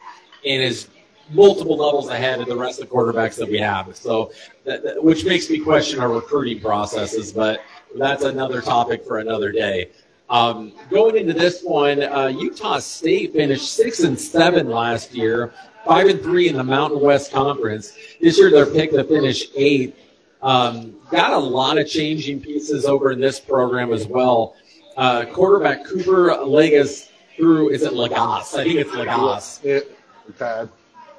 [0.46, 0.88] and is
[1.32, 3.96] multiple levels ahead of the rest of the quarterbacks that we have.
[3.96, 4.32] So,
[4.66, 7.62] that, that- which makes me question our recruiting processes, but
[7.96, 9.90] that's another topic for another day.
[10.30, 15.52] Um, going into this one, uh, Utah State finished six and seven last year,
[15.86, 17.94] five and three in the Mountain West Conference.
[18.22, 19.96] This year, they're picked to finish eighth.
[20.44, 24.56] Um, got a lot of changing pieces over in this program as well.
[24.98, 28.56] Uh, quarterback Cooper Legas threw, is it Lagas?
[28.58, 29.84] I think it's Lagas.
[30.30, 30.70] It, okay.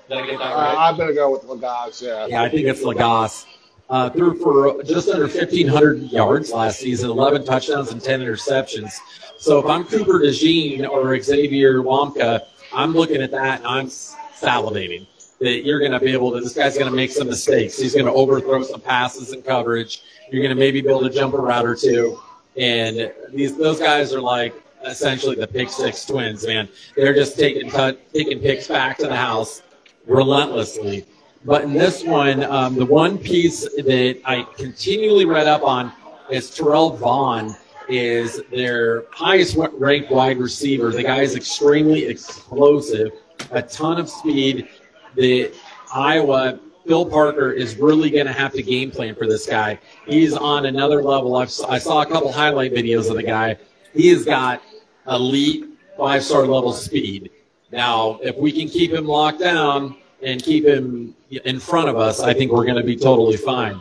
[0.08, 0.76] Did I get that Uh, right?
[0.78, 2.02] I'm gonna go with Lagos.
[2.02, 2.26] Yeah.
[2.26, 3.46] Yeah, I think it's Lagas.
[3.88, 8.92] Uh, threw for just under 1,500 yards last season, 11 touchdowns and 10 interceptions.
[9.38, 12.42] So if I'm Cooper DeJean or Xavier Nwankpa,
[12.72, 15.06] I'm looking at that and I'm salivating
[15.40, 17.78] that you're going to be able to, this guy's going to make some mistakes.
[17.78, 20.02] He's going to overthrow some passes and coverage.
[20.30, 22.20] You're going to maybe be able to jump a route or two.
[22.56, 26.68] And these, those guys are like essentially the pick six twins, man.
[26.96, 29.62] They're just taking, cut, taking picks back to the house
[30.06, 31.06] relentlessly.
[31.44, 35.92] But in this one, um, the one piece that I continually read up on
[36.30, 37.56] is Terrell Vaughn
[37.88, 40.90] is their highest ranked wide receiver.
[40.90, 43.12] The guy is extremely explosive,
[43.50, 44.68] a ton of speed.
[45.16, 45.52] The
[45.92, 49.78] Iowa Phil Parker is really going to have to game plan for this guy.
[50.06, 51.36] He's on another level.
[51.36, 53.56] I've, I saw a couple highlight videos of the guy.
[53.94, 54.62] He has got
[55.10, 57.30] elite five star level speed.
[57.70, 62.20] Now, if we can keep him locked down and keep him in front of us,
[62.20, 63.80] I think we're going to be totally fine.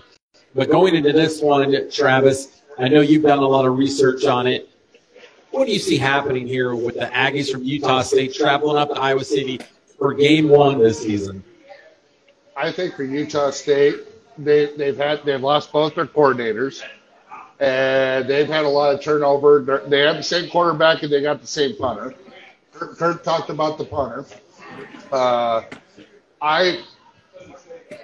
[0.56, 4.48] But going into this one, Travis, I know you've done a lot of research on
[4.48, 4.70] it.
[5.52, 9.00] What do you see happening here with the Aggies from Utah State traveling up to
[9.00, 9.60] Iowa City
[9.98, 11.44] for game one this season?
[12.56, 13.96] I think for Utah State,
[14.38, 16.84] they, they've had they've lost both their coordinators,
[17.60, 19.84] and they've had a lot of turnover.
[19.88, 22.14] They have the same quarterback and they got the same punter.
[22.74, 24.26] Kurt, Kurt talked about the punter.
[25.12, 25.64] Uh,
[26.42, 26.84] I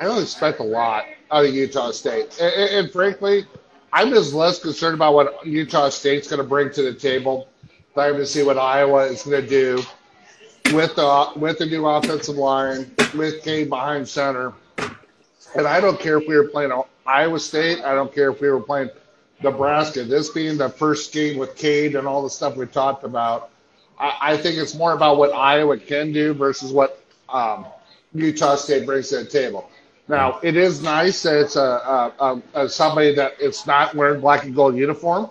[0.02, 3.46] I don't expect a lot out of Utah State, and, and, and frankly,
[3.94, 7.48] I'm just less concerned about what Utah State's going to bring to the table.
[7.96, 9.82] I'm going to see what Iowa is going to do
[10.74, 14.54] with the with the new offensive line, with Cade behind center.
[15.56, 16.74] And I don't care if we were playing
[17.06, 17.82] Iowa State.
[17.84, 18.89] I don't care if we were playing
[19.43, 20.04] Nebraska.
[20.04, 23.50] This being the first game with Cade and all the stuff we talked about,
[24.00, 27.65] I, I think it's more about what Iowa can do versus what um,
[28.13, 29.69] Utah State brings to the table.
[30.08, 31.62] Now, it is nice that it's a,
[32.19, 35.30] a, a, somebody that it's not wearing black and gold uniform.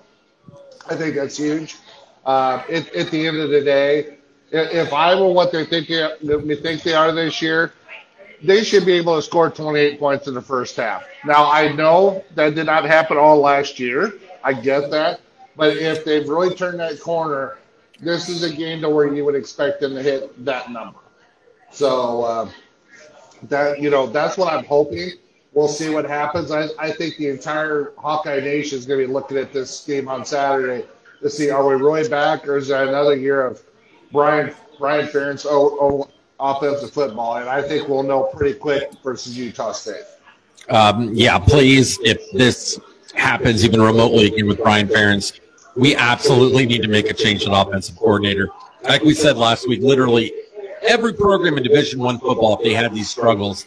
[0.89, 1.77] I think that's huge.
[2.27, 4.17] Uh, it, at the end of the day,
[4.51, 7.73] if Iowa what they think they think they are this year,
[8.45, 11.05] they should be able to score 28 points in the first half.
[11.25, 14.15] Now I know that did not happen all last year.
[14.43, 15.21] I get that,
[15.57, 17.59] but if they've really turned that corner,
[18.01, 20.99] this is a game to where you would expect them to hit that number.
[21.71, 22.51] So uh,
[23.45, 25.13] that you know that's what I'm hoping.
[25.53, 26.51] We'll see what happens.
[26.51, 30.09] I, I think the entire Hawkeye Nation is going to be looking at this game
[30.09, 30.85] on Saturday
[31.23, 33.63] to see are we really back or is there another year of
[34.13, 39.37] Brian Brian Ferentz oh, oh, offensive football, and I think we'll know pretty quick versus
[39.37, 40.05] Utah State.
[40.69, 42.81] Um, yeah, please, if this
[43.15, 45.41] happens even remotely again with Brian Ferentz,
[45.77, 48.49] we absolutely need to make a change in offensive coordinator.
[48.83, 50.33] Like we said last week, literally
[50.83, 53.67] every program in Division One football, if they had these struggles,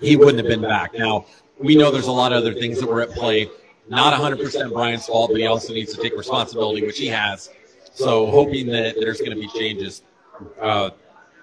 [0.00, 0.94] he wouldn't have been back.
[0.94, 1.26] Now
[1.58, 3.48] we know there's a lot of other things that were at play.
[3.88, 7.50] Not 100% Brian's fault, but he also needs to take responsibility, which he has.
[7.92, 10.02] So hoping that there's going to be changes.
[10.60, 10.90] Uh,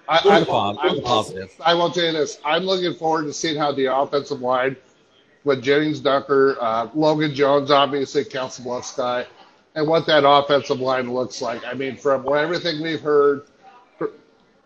[0.08, 0.44] I, I,
[1.00, 1.54] positive.
[1.64, 2.38] I will tell you this.
[2.44, 4.76] I'm looking forward to seeing how the offensive line
[5.44, 9.26] with Gennings Dunker, uh, Logan Jones, obviously Council Bluffs guy,
[9.74, 11.64] and what that offensive line looks like.
[11.64, 13.42] I mean, from everything we've heard,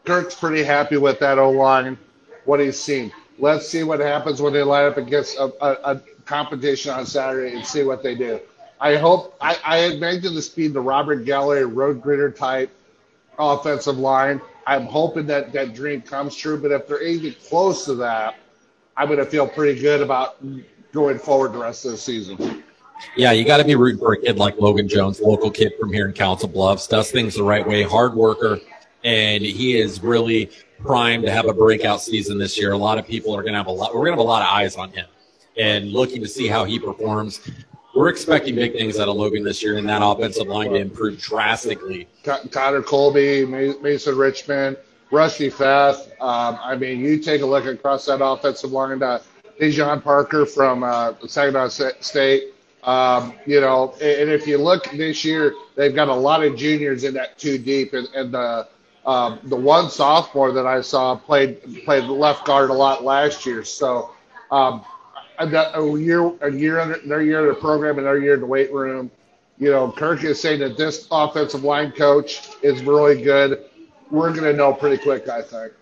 [0.05, 1.99] Kirk's pretty happy with that O line,
[2.45, 3.13] what he's seen.
[3.39, 7.55] Let's see what happens when they line up against a, a, a competition on Saturday
[7.55, 8.41] and see what they do.
[8.81, 12.71] I hope I, I imagine the speed the Robert Gallery road gridder type
[13.39, 14.41] offensive line.
[14.67, 16.61] I'm hoping that that dream comes true.
[16.61, 18.37] But if they're even close to that,
[18.97, 20.39] I'm going to feel pretty good about
[20.93, 22.65] going forward the rest of the season.
[23.15, 25.93] Yeah, you got to be rooting for a kid like Logan Jones, local kid from
[25.93, 28.59] here in Council Bluffs, does things the right way, hard worker,
[29.05, 30.51] and he is really
[30.81, 32.73] primed to have a breakout season this year.
[32.73, 33.95] A lot of people are going to have a lot.
[33.95, 35.07] We're going to have a lot of eyes on him
[35.59, 37.51] and looking to see how he performs
[37.97, 41.19] we're expecting big things out of Logan this year, and that offensive line to improve
[41.19, 42.07] drastically.
[42.51, 44.77] Connor Colby, Mason Richman,
[45.11, 46.13] Rusty Feth.
[46.21, 49.03] Um, I mean, you take a look across that offensive line.
[49.03, 49.21] Uh,
[49.59, 52.53] Daijon Parker from uh, Saginaw State.
[52.85, 57.03] Um, you know, and if you look this year, they've got a lot of juniors
[57.03, 58.69] in that two deep, and, and the
[59.07, 63.65] um, the one sophomore that I saw played played left guard a lot last year.
[63.65, 64.11] So
[64.51, 64.85] um,
[65.39, 68.47] a year, a year under their year in the program and their year in the
[68.47, 69.11] weight room.
[69.59, 73.65] You know, Kirk is saying that this offensive line coach is really good.
[74.11, 75.73] We're going to know pretty quick, I think.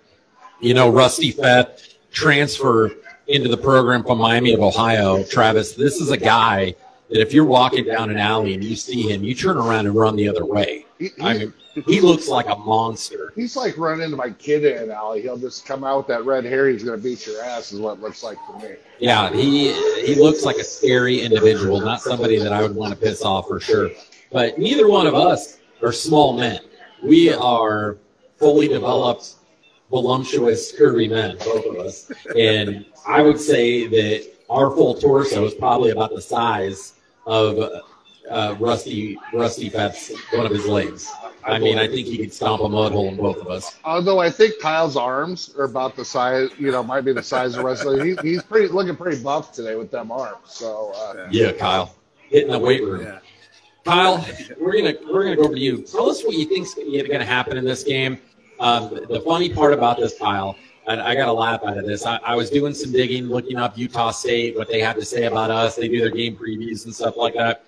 [0.61, 2.93] You know, Rusty Feth transfer
[3.27, 5.25] into the program from Miami of Ohio.
[5.25, 6.75] Travis, this is a guy
[7.11, 9.95] that if you're walking down an alley and you see him, you turn around and
[9.95, 10.87] run the other way.
[10.99, 11.53] He, I mean,
[11.87, 13.33] he looks like a monster.
[13.35, 15.23] He's like running into my kid in an alley.
[15.23, 16.69] He'll just come out with that red hair.
[16.69, 18.75] He's going to beat your ass, is what it looks like to me.
[18.99, 19.73] Yeah, he
[20.05, 23.49] he looks like a scary individual, not somebody that I would want to piss off
[23.49, 23.91] for sure.
[24.31, 26.61] But neither one of us are small men.
[27.03, 27.99] We are
[28.37, 29.35] fully developed,
[29.91, 32.11] voluptuous, curvy men, both of us.
[32.39, 36.95] And I would say that our full torso is probably about the size
[37.27, 37.83] of
[38.31, 41.11] uh, Rusty Rusty Feth's one of his legs.
[41.45, 43.77] I mean, I think he could stomp a mud hole in both of us.
[43.85, 47.55] Although I think Kyle's arms are about the size, you know, might be the size
[47.57, 48.03] of wrestler.
[48.03, 50.39] He, he's pretty looking pretty buff today with them arms.
[50.47, 51.95] So uh, Yeah, Kyle,
[52.29, 53.03] hitting the weight room.
[53.03, 53.19] Yeah.
[53.85, 54.27] Kyle,
[54.59, 55.83] we're gonna we're gonna go over to you.
[55.83, 58.19] Tell us what you think's going to happen in this game.
[58.59, 60.57] Um, the funny part about this, Kyle,
[60.87, 62.07] and I got a laugh out of this.
[62.07, 65.25] I, I was doing some digging, looking up Utah State, what they have to say
[65.25, 65.77] about us.
[65.77, 67.65] They do their game previews and stuff like that,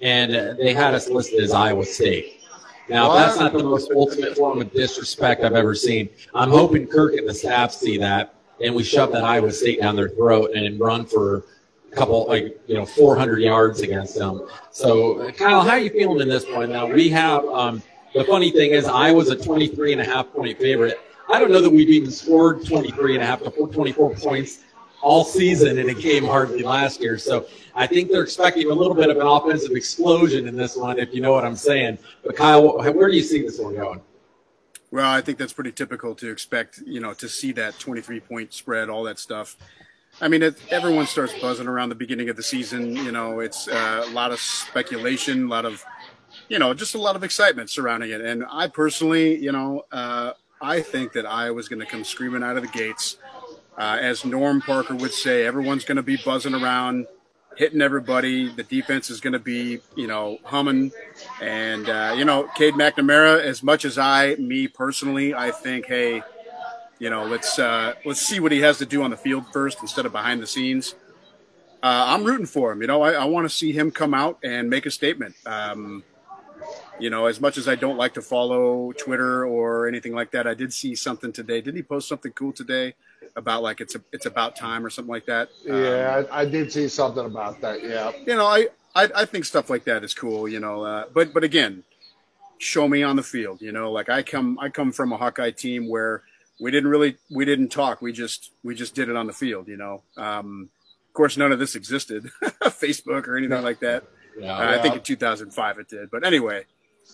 [0.00, 2.40] and they had us listed as Iowa State.
[2.88, 6.08] Now, that's not the most ultimate form of disrespect I've ever seen.
[6.34, 9.96] I'm hoping Kirk and the staff see that, and we shove that Iowa State down
[9.96, 11.44] their throat and run for
[11.90, 14.46] a couple, like, you know, 400 yards against them.
[14.70, 16.70] So, Kyle, how are you feeling in this point?
[16.70, 17.82] Now, we have, um,
[18.14, 21.00] the funny thing is, Iowa's a 23 and a half point favorite.
[21.28, 24.60] I don't know that we've even scored 23 and a half to 24 points
[25.02, 27.18] all season and it came hardly last year.
[27.18, 30.98] So I think they're expecting a little bit of an offensive explosion in this one,
[30.98, 31.98] if you know what I'm saying.
[32.24, 34.00] But Kyle, where do you see this one going?
[34.90, 38.52] Well, I think that's pretty typical to expect, you know, to see that 23 point
[38.52, 39.56] spread, all that stuff.
[40.20, 42.96] I mean, it, everyone starts buzzing around the beginning of the season.
[42.96, 45.84] You know, it's uh, a lot of speculation, a lot of,
[46.48, 48.22] you know, just a lot of excitement surrounding it.
[48.22, 50.32] And I personally, you know, uh,
[50.62, 53.18] I think that Iowa's going to come screaming out of the gates.
[53.78, 57.06] Uh, as Norm Parker would say, everyone's going to be buzzing around,
[57.56, 58.48] hitting everybody.
[58.48, 60.92] The defense is going to be, you know, humming.
[61.42, 66.22] And, uh, you know, Cade McNamara, as much as I, me personally, I think, hey,
[66.98, 69.78] you know, let's uh, let's see what he has to do on the field first
[69.82, 70.94] instead of behind the scenes.
[71.82, 72.80] Uh, I'm rooting for him.
[72.80, 75.34] You know, I, I want to see him come out and make a statement.
[75.44, 76.02] Um,
[76.98, 80.46] you know, as much as I don't like to follow Twitter or anything like that,
[80.46, 81.60] I did see something today.
[81.60, 82.94] Did he post something cool today
[83.36, 85.50] about like it's a, it's about time or something like that?
[85.68, 87.84] Um, yeah, I, I did see something about that.
[87.84, 91.04] Yeah, you know, I, I, I think stuff like that is cool, you know, uh,
[91.12, 91.84] but, but again,
[92.56, 95.50] show me on the field, you know, like I come, I come from a Hawkeye
[95.50, 96.22] team where
[96.58, 98.00] we didn't really, we didn't talk.
[98.00, 100.02] We just, we just did it on the field, you know?
[100.16, 100.70] Um,
[101.06, 104.04] of course, none of this existed, Facebook or anything like that.
[104.38, 104.56] Yeah.
[104.56, 106.64] Uh, I think in 2005 it did, but anyway,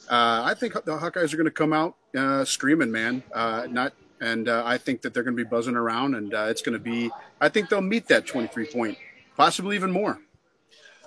[0.09, 3.93] uh, I think the Hawkeyes are going to come out, uh, screaming, man, uh, not,
[4.23, 6.73] and, uh, I think that they're going to be buzzing around and, uh, it's going
[6.75, 8.97] to be, I think they'll meet that 23 point,
[9.37, 10.19] possibly even more.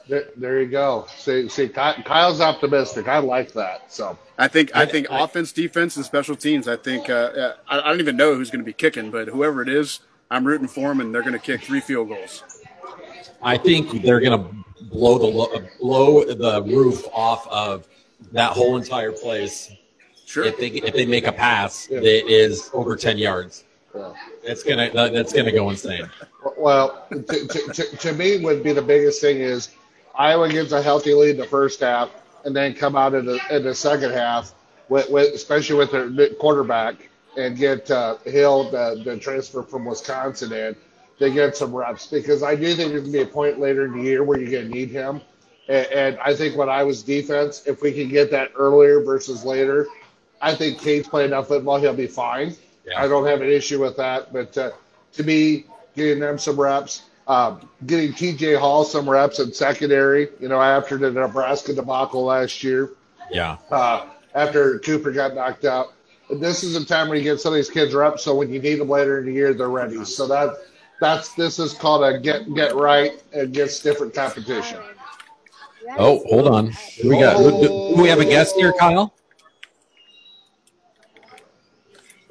[0.07, 1.07] there, there you go.
[1.17, 3.07] See, see, Kyle's optimistic.
[3.07, 3.91] I like that.
[3.91, 6.67] So I think I I- think I- offense, defense, and special teams.
[6.67, 9.27] I think uh, uh, I, I don't even know who's going to be kicking, but
[9.29, 12.43] whoever it is, I'm rooting for them, and they're going to kick three field goals.
[13.41, 17.87] I think they're going to blow the blow the roof off of
[18.31, 19.71] that whole entire place.
[20.25, 20.43] Sure.
[20.43, 21.99] If they if they make a pass Yeah.
[21.99, 23.63] that is over 10 yards,
[23.95, 24.13] yeah.
[24.43, 26.09] it's gonna that's gonna go insane.
[26.57, 29.69] Well, to, to, to, to me, would be the biggest thing is
[30.17, 32.09] Iowa gets a healthy lead in the first half,
[32.43, 34.53] and then come out in the in the second half,
[34.89, 40.51] with, with especially with their quarterback, and get uh, Hill, the, the transfer from Wisconsin,
[40.53, 40.75] in.
[41.17, 43.93] They get some reps because I do think there's gonna be a point later in
[43.97, 45.21] the year where you're gonna need him,
[45.69, 49.45] and, and I think when I was defense, if we can get that earlier versus
[49.45, 49.87] later,
[50.45, 52.55] I think Cade's playing enough football, he'll be fine.
[52.85, 53.01] Yeah.
[53.01, 54.31] I don't have an issue with that.
[54.31, 54.71] But uh,
[55.13, 60.47] to me, getting them some reps, um, getting TJ Hall some reps in secondary, you
[60.47, 62.91] know, after the Nebraska debacle last year,
[63.31, 63.57] Yeah.
[63.71, 64.05] uh,
[64.35, 65.93] after Cooper got knocked out.
[66.29, 68.59] This is a time where you get some of these kids reps, so when you
[68.61, 70.05] need them later in the year, they're ready.
[70.05, 70.51] So that
[70.99, 74.79] that's this is called a get get right against different competition.
[75.97, 76.71] Oh, hold on.
[77.01, 77.37] Who we got?
[77.37, 77.61] Do,
[77.95, 79.13] do we have a guest here, Kyle?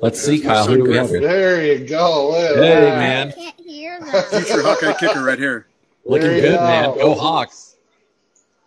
[0.05, 0.67] Let's see, Kyle.
[0.67, 1.21] Who do we have here?
[1.21, 2.33] There you go.
[2.33, 2.99] Look at Hey, that.
[2.99, 3.33] man.
[3.33, 4.27] Can't hear that.
[4.27, 5.67] Future Hawkeye kicker right here.
[6.05, 6.61] Looking good, go.
[6.63, 6.95] man.
[6.99, 7.77] Go Hawks.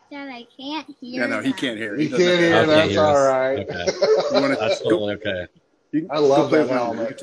[0.09, 1.21] Dad, I can't hear.
[1.21, 1.93] Yeah, no, he can't hear.
[1.95, 2.55] You He can't hear.
[2.55, 2.97] Okay, that's yes.
[2.97, 3.59] all right.
[3.69, 3.85] Okay.
[4.35, 5.45] You wanna- That's totally okay.
[5.91, 7.21] you I love go that helmet.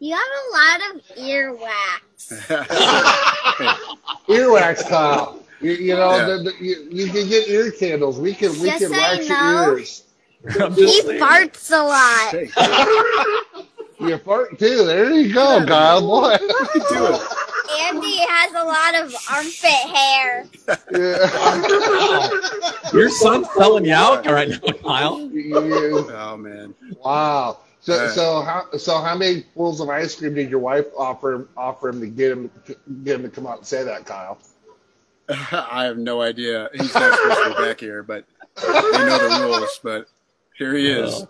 [0.00, 2.02] You have a lot of earwax.
[4.28, 5.42] Earwax, Kyle.
[5.62, 6.26] You, you know, Yeah.
[6.26, 8.20] the, the, you, you can get ear candles.
[8.20, 10.02] We can we Just can so wax you your ears.
[10.60, 12.30] I'm He just farts a lot.
[12.32, 14.84] Hey, You fart too.
[14.84, 16.00] There you go, Kyle.
[16.00, 16.36] Boy.
[16.38, 17.20] do it.
[17.80, 20.46] Andy has a lot of armpit hair.
[20.92, 22.28] Yeah.
[22.92, 25.20] Your son's selling you out right now, Kyle.
[25.32, 26.74] You- Oh man.
[27.04, 27.58] wow.
[27.80, 28.10] So Right.
[28.10, 31.88] so how so how many pools of ice cream did your wife offer him offer
[31.88, 32.50] him to get him
[33.04, 34.38] get him to come out and say that, Kyle?
[35.28, 36.68] I have no idea.
[36.72, 38.24] He's not supposed to be back here, but
[38.62, 39.80] they know the rules.
[39.82, 40.06] But
[40.58, 41.26] here he is.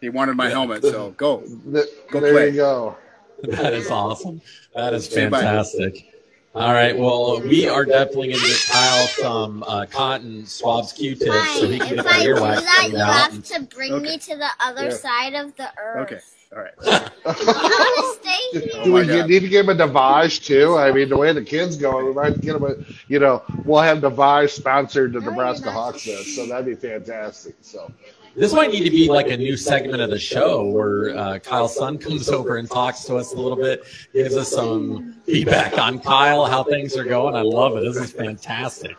[0.00, 1.40] He wanted my helmet, so go.
[1.72, 2.48] Th- Go there play.
[2.50, 2.96] you go.
[3.44, 4.40] That is awesome.
[4.74, 6.08] That is fantastic.
[6.54, 6.96] All right.
[6.96, 11.96] Well, we are definitely going to pile some uh, cotton swabs, Q-tips, so he can
[11.96, 13.30] get I that do earwax that, cleaned you out.
[13.32, 14.02] have to bring Okay.
[14.04, 14.90] me to the other Yeah.
[14.90, 16.12] side of the earth.
[16.12, 16.20] Okay.
[16.54, 16.72] All right.
[16.84, 18.92] I want to stay Do here.
[18.92, 20.76] we my need to give him a Devage too?
[20.76, 22.74] I mean, the way the kids going, we might get him a,
[23.08, 25.72] you know, we'll have Devage sponsored the Nebraska you're.
[25.72, 26.02] Hawks
[26.36, 27.54] so that'd be fantastic.
[27.62, 27.90] So,
[28.34, 31.76] This might need to be like a new segment of the show where uh, Kyle's
[31.76, 35.98] son comes over and talks to us a little bit, gives us some feedback on
[35.98, 37.34] Kyle, how things are going.
[37.34, 37.84] I love it.
[37.84, 38.96] This is fantastic.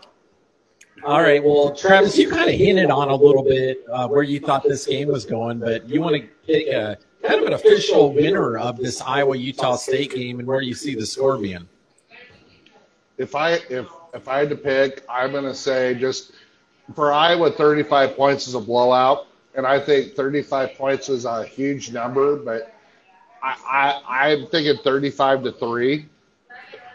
[1.04, 1.44] All right.
[1.44, 4.86] Well, Travis, you kind of hinted on a little bit uh, where you thought this
[4.86, 8.78] game was going, but you want to pick a kind of an official winner of
[8.78, 11.68] this Iowa Utah State game and where you see the score being.
[13.18, 16.34] if I if if I had to pick, I'm going to say just
[16.96, 21.92] for Iowa, 35 points is a blowout, and I think 35 points is a huge
[21.92, 22.74] number, but
[23.42, 23.56] I,
[24.08, 26.08] I I'm thinking 35 to three.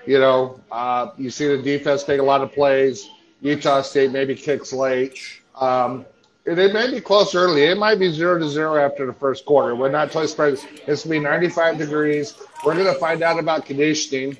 [0.06, 3.08] You know, uh, you see the defense make a lot of plays.
[3.40, 5.18] Utah State maybe kicks late.
[5.54, 6.06] Um,
[6.46, 7.64] and it may be close early.
[7.64, 9.74] It might be zero to zero after the first quarter.
[9.74, 10.58] We're not totally spread.
[10.86, 12.34] It's gonna be 95 degrees.
[12.64, 14.38] We're gonna find out about conditioning.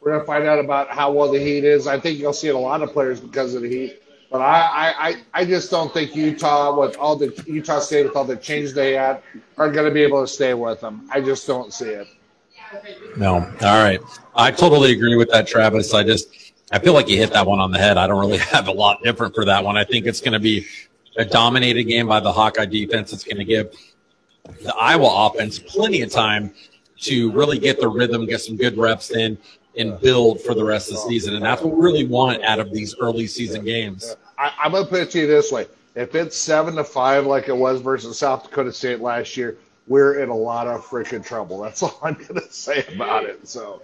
[0.00, 1.86] We're gonna find out about how well the heat is.
[1.86, 4.02] I think you'll see it a lot of players because of the heat.
[4.30, 8.24] But I, I, I, just don't think Utah, with all the Utah State, with all
[8.24, 9.22] the changes they had,
[9.56, 11.08] are going to be able to stay with them.
[11.12, 12.08] I just don't see it.
[13.16, 13.34] No.
[13.34, 14.00] All right.
[14.34, 15.94] I totally agree with that, Travis.
[15.94, 16.28] I just
[16.72, 17.96] I feel like you hit that one on the head.
[17.96, 19.76] I don't really have a lot different for that one.
[19.76, 20.66] I think it's going to be
[21.16, 23.12] a dominated game by the Hawkeye defense.
[23.12, 23.72] It's going to give
[24.62, 26.52] the Iowa offense plenty of time
[26.98, 29.38] to really get the rhythm, get some good reps in,
[29.76, 31.34] and build for the rest of the season.
[31.34, 34.16] And that's what we really want out of these early season games.
[34.38, 37.26] I, I'm going to put it to you this way: if it's seven to five
[37.26, 39.56] like it was versus South Dakota State last year,
[39.86, 41.60] we're in a lot of freaking trouble.
[41.60, 43.46] That's all I'm going to say about it.
[43.48, 43.82] So,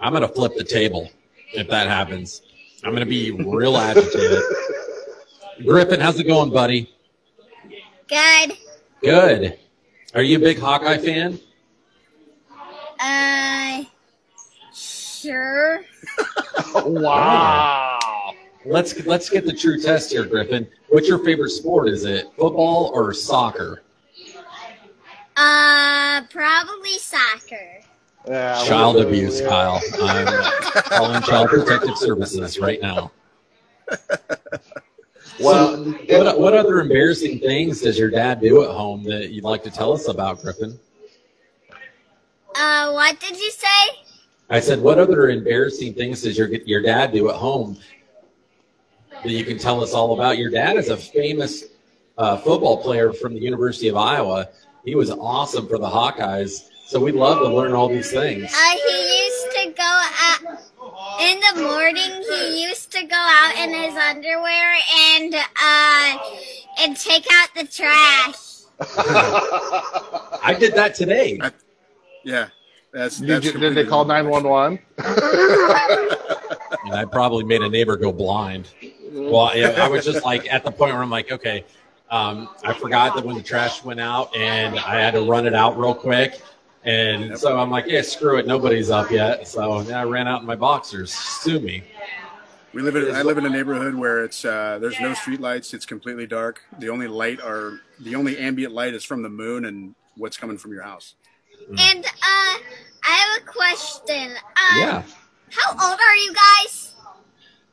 [0.00, 1.10] I'm going to flip the table
[1.52, 2.42] if that happens.
[2.84, 4.42] I'm going to be real agitated.
[5.64, 6.90] Griffin, how's it going, buddy?
[8.08, 8.58] Good.
[9.00, 9.58] Good.
[10.14, 11.38] Are you a big Hawkeye fan?
[13.00, 13.84] Uh,
[15.24, 15.84] sure.
[16.74, 18.32] wow.
[18.66, 20.66] Let's let's get the true test here, Griffin.
[20.88, 21.88] What's your favorite sport?
[21.88, 23.82] Is it football or soccer?
[25.36, 27.80] Uh, probably soccer.
[28.26, 29.48] Yeah, Child abuse, yeah.
[29.48, 29.80] Kyle.
[30.00, 33.10] I'm calling Child Protective Services right now.
[35.40, 39.62] Well, What, what other embarrassing things does your dad do at home that you'd like
[39.64, 40.78] to tell us about, Griffin?
[42.54, 44.03] Uh, what did you say?
[44.50, 47.78] I said, what other embarrassing things does your your dad do at home
[49.10, 50.38] that you can tell us all about?
[50.38, 51.64] Your dad is a famous
[52.18, 54.48] uh, football player from the University of Iowa.
[54.84, 58.52] He was awesome for the Hawkeyes, so we'd love to learn all these things.
[58.54, 60.60] Uh, he used to go out
[61.22, 62.22] in the morning.
[62.22, 64.74] He used to go out in his underwear
[65.16, 66.18] and uh
[66.80, 68.50] and take out the trash.
[70.42, 71.40] I did that today.
[72.24, 72.48] Yeah.
[72.94, 74.40] That's, Did, that's you, did they completely call normal.
[74.40, 74.78] 911?
[76.84, 78.68] and I probably made a neighbor go blind.
[79.10, 81.64] Well, yeah, I was just like at the point where I'm like, okay,
[82.08, 85.54] um, I forgot that when the trash went out and I had to run it
[85.54, 86.40] out real quick.
[86.84, 88.46] And so I'm like, yeah, screw it.
[88.46, 89.48] Nobody's up yet.
[89.48, 91.12] So then I ran out in my boxers.
[91.12, 91.82] Sue me.
[92.72, 95.74] We live in I live in a neighborhood where it's uh, there's no street lights.
[95.74, 96.62] It's completely dark.
[96.78, 100.58] The only light are the only ambient light is from the moon and what's coming
[100.58, 101.14] from your house.
[101.68, 102.58] And uh, I
[103.04, 104.32] have a question.
[104.56, 105.02] Uh, Yeah.
[105.50, 106.94] How old are you guys?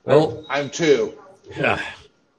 [0.03, 1.17] Well, I'm two.
[1.57, 1.81] Yeah.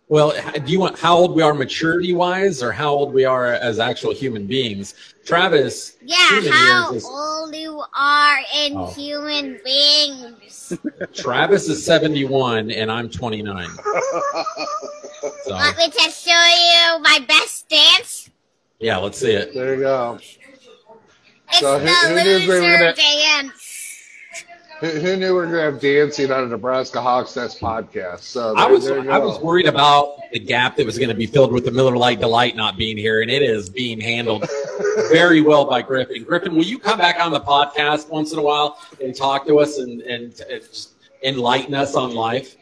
[0.08, 0.32] well,
[0.64, 3.78] do you want how old we are maturity wise or how old we are as
[3.80, 4.94] actual human beings?
[5.24, 8.86] Travis, Yeah, human how old you are in Oh.
[8.92, 10.72] human beings.
[11.14, 13.68] Travis is 71 and I'm 29.
[15.44, 18.28] So, Want me to show you my best dance?
[18.80, 19.54] yeah, let's see it.
[19.54, 20.18] There you go.
[21.52, 23.68] It's So who- the who knew we were gonna- dance.
[24.80, 28.22] Who, who knew we were going to have dancing on a Nebraska Hawks Nest podcast?
[28.22, 31.52] So I was I was worried about the gap that was going to be filled
[31.52, 34.44] with the Miller Lite Delight not being here, and it is being handled
[35.12, 36.24] very well by Griffin.
[36.24, 39.60] Griffin, will you come back on the podcast once in a while and talk to
[39.60, 42.56] us and and, and just enlighten us on life?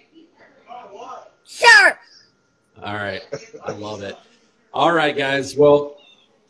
[1.47, 1.99] Sure.
[2.83, 3.23] All right,
[3.65, 4.17] I love it.
[4.75, 5.57] All right, guys.
[5.57, 6.00] Well,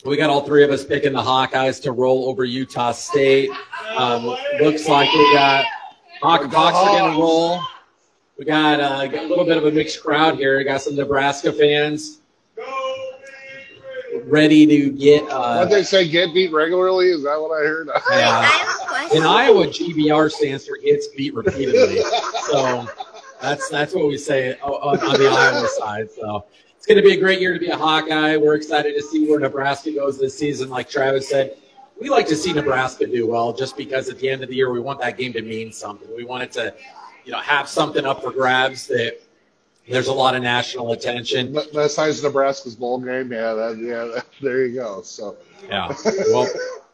[0.04, 3.50] we got all three of us picking the Hawkeyes to roll over Utah State.
[3.96, 4.24] Um,
[4.60, 5.64] looks like we got
[6.22, 7.60] Hawk, Hawks are going to roll.
[8.38, 10.56] We got, uh, got a little bit of a mixed crowd here.
[10.58, 12.20] We got some Nebraska fans
[14.24, 15.24] ready to get.
[15.24, 17.08] What Uh, they say, get beat regularly?
[17.10, 17.88] Is that what I heard?
[18.10, 18.38] Yeah.
[18.40, 19.14] I have a What?
[19.14, 22.00] In Iowa, GBR stands for gets beat repeatedly.
[22.50, 22.88] So
[23.40, 26.10] that's that's what we say on, on the Iowa side.
[26.10, 26.44] So
[26.80, 28.38] it's going to be a great year to be a Hawkeye.
[28.38, 30.70] We're excited to see where Nebraska goes this season.
[30.70, 31.58] Like Travis said,
[32.00, 34.72] we like to see Nebraska do well, just because at the end of the year
[34.72, 36.08] we want that game to mean something.
[36.16, 36.74] We want it to,
[37.26, 39.18] you know, have something up for grabs that
[39.90, 41.52] there's a lot of national attention.
[41.74, 45.02] Besides Nebraska's bowl game, yeah, that, yeah, that, there you go.
[45.02, 45.36] So
[45.68, 45.94] Yeah.
[46.28, 46.48] Well,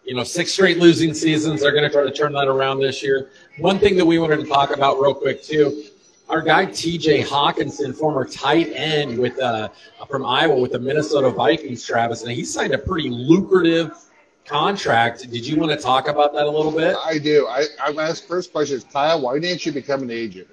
[0.05, 1.61] you know, six straight losing seasons.
[1.61, 3.30] They're going to try to turn that around this year.
[3.59, 5.84] One thing that we wanted to talk about real quick too.
[6.29, 7.22] Our guy T.J.
[7.22, 9.68] Hockenson, former tight end with uh,
[10.09, 13.93] from Iowa with the Minnesota Vikings, Travis, and he signed a pretty lucrative
[14.45, 15.31] contract.
[15.31, 16.97] Did you want to talk about that a little bit?
[17.05, 17.47] I do.
[17.47, 20.49] I, I'm asked first question is Kyle, why didn't you become an agent?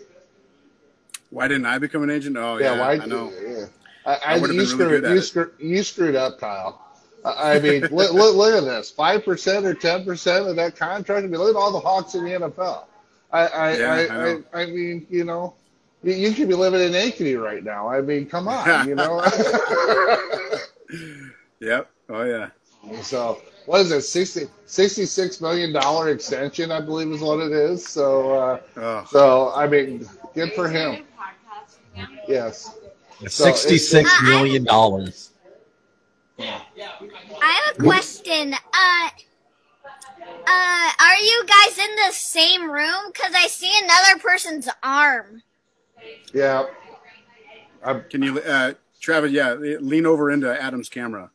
[1.32, 2.38] Why didn't I become an agent?
[2.38, 2.93] Oh yeah, yeah, why?
[2.93, 3.32] I know.
[3.43, 3.65] Yeah.
[4.05, 5.21] I, I, I would've you, been really screwed, good you, it.
[5.21, 6.84] screwed, you screwed up, Kyle.
[7.26, 8.91] I I mean, look, look, look at this.
[8.91, 9.26] 5%
[9.63, 11.24] or 10% of that contract.
[11.24, 12.86] I mean, look at all the Hawks in the NFL.
[13.32, 14.61] I, I, Yeah, I, I I.
[14.61, 15.55] I, mean, you know,
[16.03, 17.87] you, you could be living in Ankeny right now.
[17.87, 19.23] I mean, come on, you know.
[21.59, 21.89] Yep.
[22.09, 22.49] Oh yeah.
[23.01, 24.01] so, what is it?
[24.01, 27.87] 60, $66 million extension, I believe is what it is.
[27.87, 31.05] So, uh, Oh, so I mean, good for him.
[32.27, 32.77] Yes.
[33.21, 35.31] So Sixty-six million dollars.
[36.39, 36.61] I
[37.41, 38.53] have a question.
[38.53, 39.09] Uh,
[40.45, 43.11] uh, are you guys in the same room?
[43.13, 45.41] Cause I see another person's arm.
[46.33, 46.65] Yeah.
[48.09, 49.31] can you, uh, Travis?
[49.31, 51.29] Yeah, lean over into Adam's camera.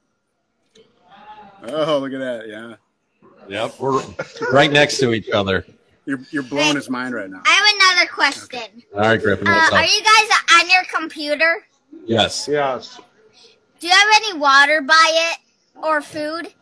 [1.65, 2.49] Oh, look at that.
[2.49, 2.75] Yeah,
[3.49, 4.03] Yep, we're
[4.53, 5.65] right next to each other.
[6.07, 7.43] you're you're blowing his mind right now.
[7.45, 8.83] I have another question.
[8.95, 11.67] All right, Griffin, Uh, what's are you guys on your computer?
[12.05, 12.47] Yes.
[12.49, 13.01] Yes.
[13.81, 15.39] Do you have any water by it
[15.83, 16.53] or food?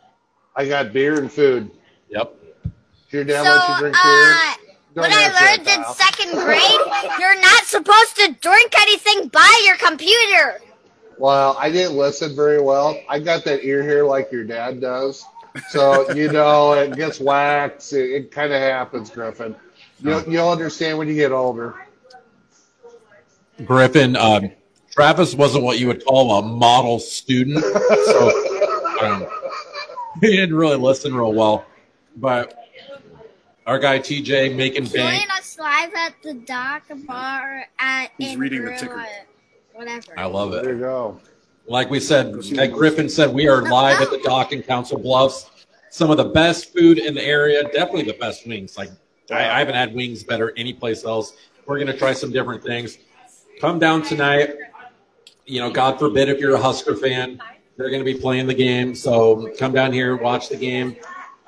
[0.54, 1.70] I got beer and food.
[2.08, 2.34] Yep.
[3.10, 4.02] Your dad so, lets you drink beer?
[4.04, 4.65] uh, Don't
[4.96, 5.94] what I learned that, in Kyle.
[5.94, 10.60] second grade, you're not supposed to drink anything by your computer.
[11.18, 12.98] Well, I didn't listen very well.
[13.08, 15.24] I got that ear here like your dad does.
[15.70, 17.92] So, you know, it gets waxed.
[17.92, 19.56] It, it kind of happens, Griffin.
[20.02, 21.74] You'll, you'll understand when you get older.
[23.64, 24.50] Griffin, um,
[24.90, 29.26] Travis wasn't what you would call a model student, so um,
[30.20, 31.64] he didn't really listen real well.
[32.16, 32.65] But
[33.66, 35.22] our guy TJ making bank.
[35.22, 39.00] Join us live at the dock bar at He's in reading the ticker.
[39.00, 39.06] Uh,
[39.74, 40.18] whatever.
[40.18, 40.62] I love it.
[40.62, 41.20] There you go.
[41.66, 45.50] Like we said, like Griffin said, we are live at the dock in Council Bluffs.
[45.90, 48.78] Some of the best food in the area, definitely the best wings.
[48.78, 48.90] Like
[49.30, 51.32] I, I haven't had wings better any place else.
[51.66, 52.98] We're gonna try some different things.
[53.60, 54.54] Come down tonight.
[55.46, 57.40] You know, God forbid if you're a Husker fan,
[57.76, 58.94] they're gonna be playing the game.
[58.94, 60.96] So come down here, watch the game,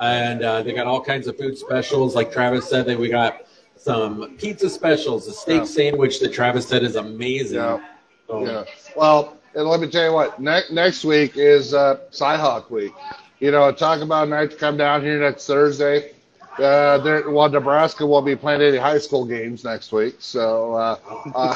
[0.01, 2.14] and uh, they got all kinds of food specials.
[2.14, 3.46] Like Travis said, that we got
[3.76, 5.64] some pizza specials, a steak Yeah.
[5.64, 7.57] sandwich that Travis said is amazing.
[7.59, 7.78] Yeah.
[8.26, 8.64] So- Yeah.
[8.96, 10.40] Well, and let me tell you what.
[10.40, 12.92] Ne- next week is uh, Cyhawk week.
[13.40, 16.12] You know, talk about a night to come down here next Thursday.
[16.59, 20.74] Uh, there, well, Nebraska won't be playing any high school games next week, so.
[20.74, 20.96] Uh,
[21.34, 21.55] uh,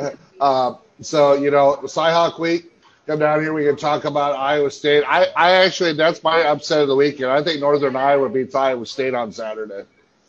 [0.40, 2.71] uh, so you know, Cyhawk week.
[3.06, 3.52] Come down here.
[3.52, 5.02] We can talk about Iowa State.
[5.08, 7.30] I, I actually, that's my upset of the weekend.
[7.32, 9.82] I think Northern Iowa beats Iowa State on Saturday.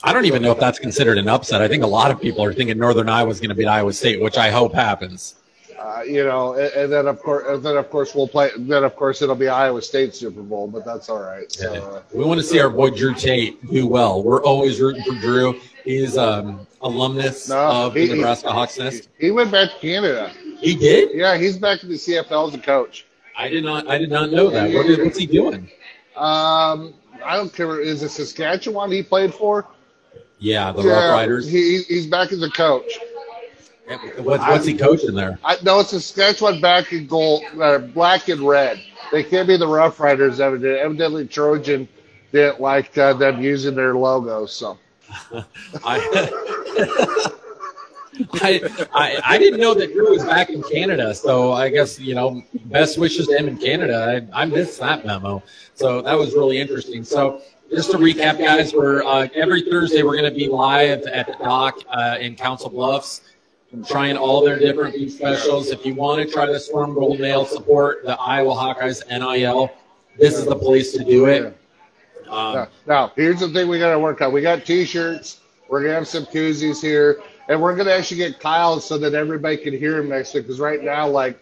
[0.03, 1.61] I don't even know if that's considered an upset.
[1.61, 3.93] I think a lot of people are thinking Northern Iowa is going to beat Iowa
[3.93, 5.35] State, which I hope happens.
[5.79, 8.49] Uh, you know, and, and then of course, and then of course we'll play.
[8.57, 11.51] Then of course it'll be Iowa State Super Bowl, but that's all right.
[11.51, 14.23] So, uh, We want to see our boy Drew Tate do well.
[14.23, 15.59] We're always rooting for Drew.
[15.83, 19.09] He's um, alumnus No, of he- the Nebraska Hawks Nest.
[19.19, 20.31] he went back to Canada.
[20.63, 21.09] He did.
[21.13, 23.05] Yeah, he's back in the CFL as a coach.
[23.37, 23.87] I did not.
[23.87, 24.73] I did not know that.
[24.73, 25.69] What is, what's he doing?
[26.15, 26.93] Um,
[27.23, 27.79] I don't care.
[27.79, 29.67] Is it Saskatchewan he played for?
[30.39, 31.49] Yeah, the yeah, Rough Riders.
[31.49, 32.91] He, he's back as a coach.
[34.17, 35.37] What's, what's he coaching there?
[35.43, 38.81] I no, it's Saskatchewan back in gold, uh, black and red.
[39.11, 40.39] They can't be the Rough Riders.
[40.39, 41.87] Evidently, evidently Trojan
[42.31, 44.45] didn't like uh, them using their logo.
[44.45, 44.77] So
[45.83, 47.29] I,
[48.41, 52.15] I, I I didn't know that Drew was back in Canada, so I guess you
[52.15, 54.27] know best wishes to him in Canada.
[54.33, 55.43] I, I missed that memo,
[55.73, 57.03] so that was really interesting.
[57.03, 57.41] So
[57.71, 61.33] just to recap, guys, we're uh, every Thursday we're going to be live at the
[61.43, 63.21] dock uh, in Council Bluffs,
[63.87, 65.69] trying all their different food specials.
[65.69, 69.71] If you want to try the Storm Gold Nail support the Iowa Hawkeyes NIL,
[70.19, 71.57] this is the place to do it.
[72.27, 74.31] Um, Now, now, here's the thing we got to work on.
[74.31, 75.39] We got T-shirts.
[75.69, 79.57] We're gonna have some koozies here, and we're gonna actually get Kyle so that everybody
[79.57, 80.43] can hear him next week.
[80.43, 81.39] Because right now, like,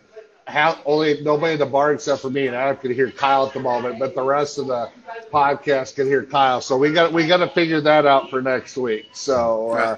[0.47, 3.53] how only nobody in the bar except for me and Adam can hear Kyle at
[3.53, 4.89] the moment, but the rest of the
[5.31, 6.61] podcast can hear Kyle.
[6.61, 9.07] So we got we got to figure that out for next week.
[9.13, 9.71] So.
[9.71, 9.97] Uh,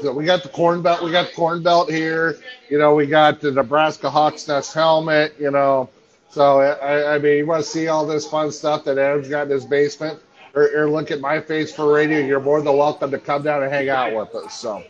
[0.00, 1.04] so we got the corn belt.
[1.04, 2.36] We got the corn belt here.
[2.68, 5.36] You know, we got the Nebraska Hawks Nest helmet.
[5.38, 5.88] You know,
[6.30, 9.42] so I, I mean, you want to see all this fun stuff that Adam's got
[9.46, 10.20] in his basement,
[10.54, 12.18] or, or look at my face for radio.
[12.18, 14.58] You're more than welcome to come down and hang out with us.
[14.58, 14.82] So.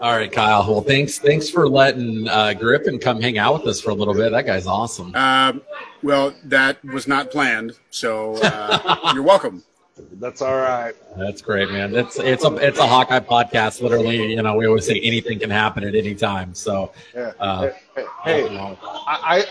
[0.00, 0.64] All right, Kyle.
[0.68, 4.14] Well, thanks thanks for letting uh, Griffin come hang out with us for a little
[4.14, 4.30] bit.
[4.30, 5.12] That guy's awesome.
[5.16, 5.60] Um,
[6.04, 9.62] well, that was not planned, so uh, you're welcome.
[10.20, 10.94] That's all right.
[11.16, 11.96] That's great, man.
[11.96, 13.82] It's it's a it's a Hawkeye podcast.
[13.82, 16.54] Literally, you know, we always say anything can happen at any time.
[16.54, 17.32] So, Yeah.
[17.40, 18.76] uh, hey, hey, I,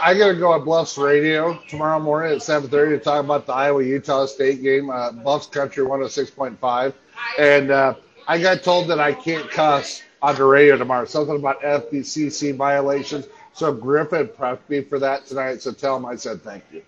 [0.02, 3.46] I I gotta go on Bluffs Radio tomorrow morning at seven thirty to talk about
[3.46, 4.90] the Iowa Utah State game.
[4.90, 6.94] Uh, Bluffs Country one hundred six point five,
[7.38, 7.96] and uh,
[8.30, 11.06] I got told that I can't cuss on the radio tomorrow.
[11.06, 13.28] Something about FBCC violations.
[13.54, 15.62] So Griffin prepped me for that tonight.
[15.62, 16.82] So tell him I said thank you.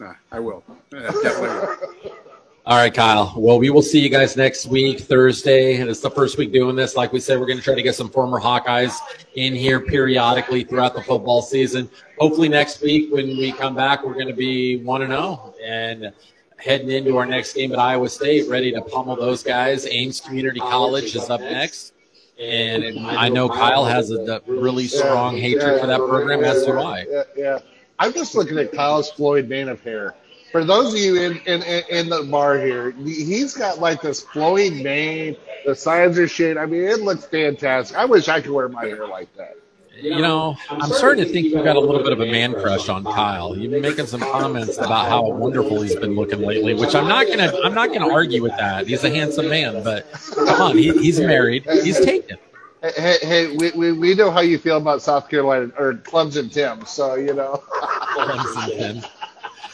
[0.00, 0.64] Uh, I will.
[0.92, 2.12] Uh, definitely will.
[2.66, 3.34] all right, Kyle.
[3.36, 5.80] Well, we will see you guys next week, Thursday.
[5.80, 6.96] And it's the first week doing this.
[6.96, 8.96] Like we said, we're going to try to get some former Hawkeyes
[9.34, 11.90] in here periodically throughout the football season.
[12.18, 16.12] Hopefully, next week when we come back, we're going to be one and zero and
[16.58, 19.86] heading into our next game at Iowa State, ready to pummel those guys.
[19.86, 21.92] Ames Community College is up next.
[22.38, 26.78] And I know Kyle has a, a really strong hatred for that program, as do
[26.78, 27.04] I.
[27.08, 27.58] Yeah, yeah.
[27.98, 30.14] I'm just looking at Kyle's Floyd mane of hair.
[30.52, 34.22] For those of you in, in, in in the bar here, he's got like this
[34.22, 35.36] flowing mane.
[35.66, 36.56] The sides are shit.
[36.56, 37.96] I mean, it looks fantastic.
[37.96, 39.56] I wish I could wear my hair like that.
[40.00, 42.88] You know, I'm starting to think you've got a little bit of a man crush
[42.88, 43.56] on Kyle.
[43.56, 47.26] You've been making some comments about how wonderful he's been looking lately, which I'm not
[47.26, 48.86] gonna I'm not gonna argue with that.
[48.86, 52.38] He's a handsome man, but come on, he, he's married, he's taken.
[52.80, 56.52] Hey, hey, hey we, we, we know how you feel about South Carolina or Clemson
[56.52, 57.62] Tim, so you know.
[57.68, 59.04] Clemson.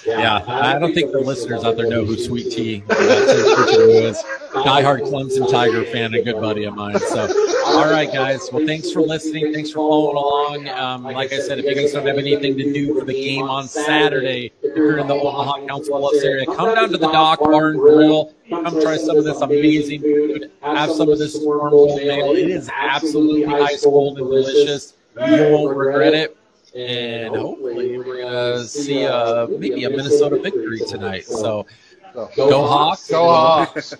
[0.07, 4.23] Yeah, I don't think the listeners out there know who Sweet Tea uh, is.
[4.53, 6.99] Diehard Clemson Tiger fan, a good buddy of mine.
[7.01, 7.27] So,
[7.67, 8.51] all right, guys.
[8.53, 9.53] Well, thanks for listening.
[9.53, 10.69] Thanks for following along.
[10.69, 13.49] Um, like I said, if you guys don't have anything to do for the game
[13.49, 17.41] on Saturday, if you're in the Omaha Council Bluffs area, come down to the Dock
[17.41, 18.35] Bar and Grill.
[18.51, 20.51] Come try some of this amazing food.
[20.63, 22.33] Have some of this warm oatmeal.
[22.33, 24.95] It is absolutely ice cold and delicious.
[25.17, 26.37] You won't regret it
[26.75, 31.25] and hopefully we're gonna see uh, maybe a Minnesota victory tonight.
[31.25, 31.67] So
[32.15, 33.09] go Hawks!
[33.09, 33.95] Go Hawks.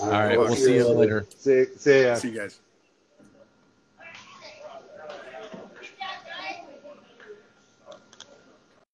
[0.00, 1.26] All right, we'll see you later.
[1.36, 2.14] See, see ya.
[2.14, 2.60] See you guys.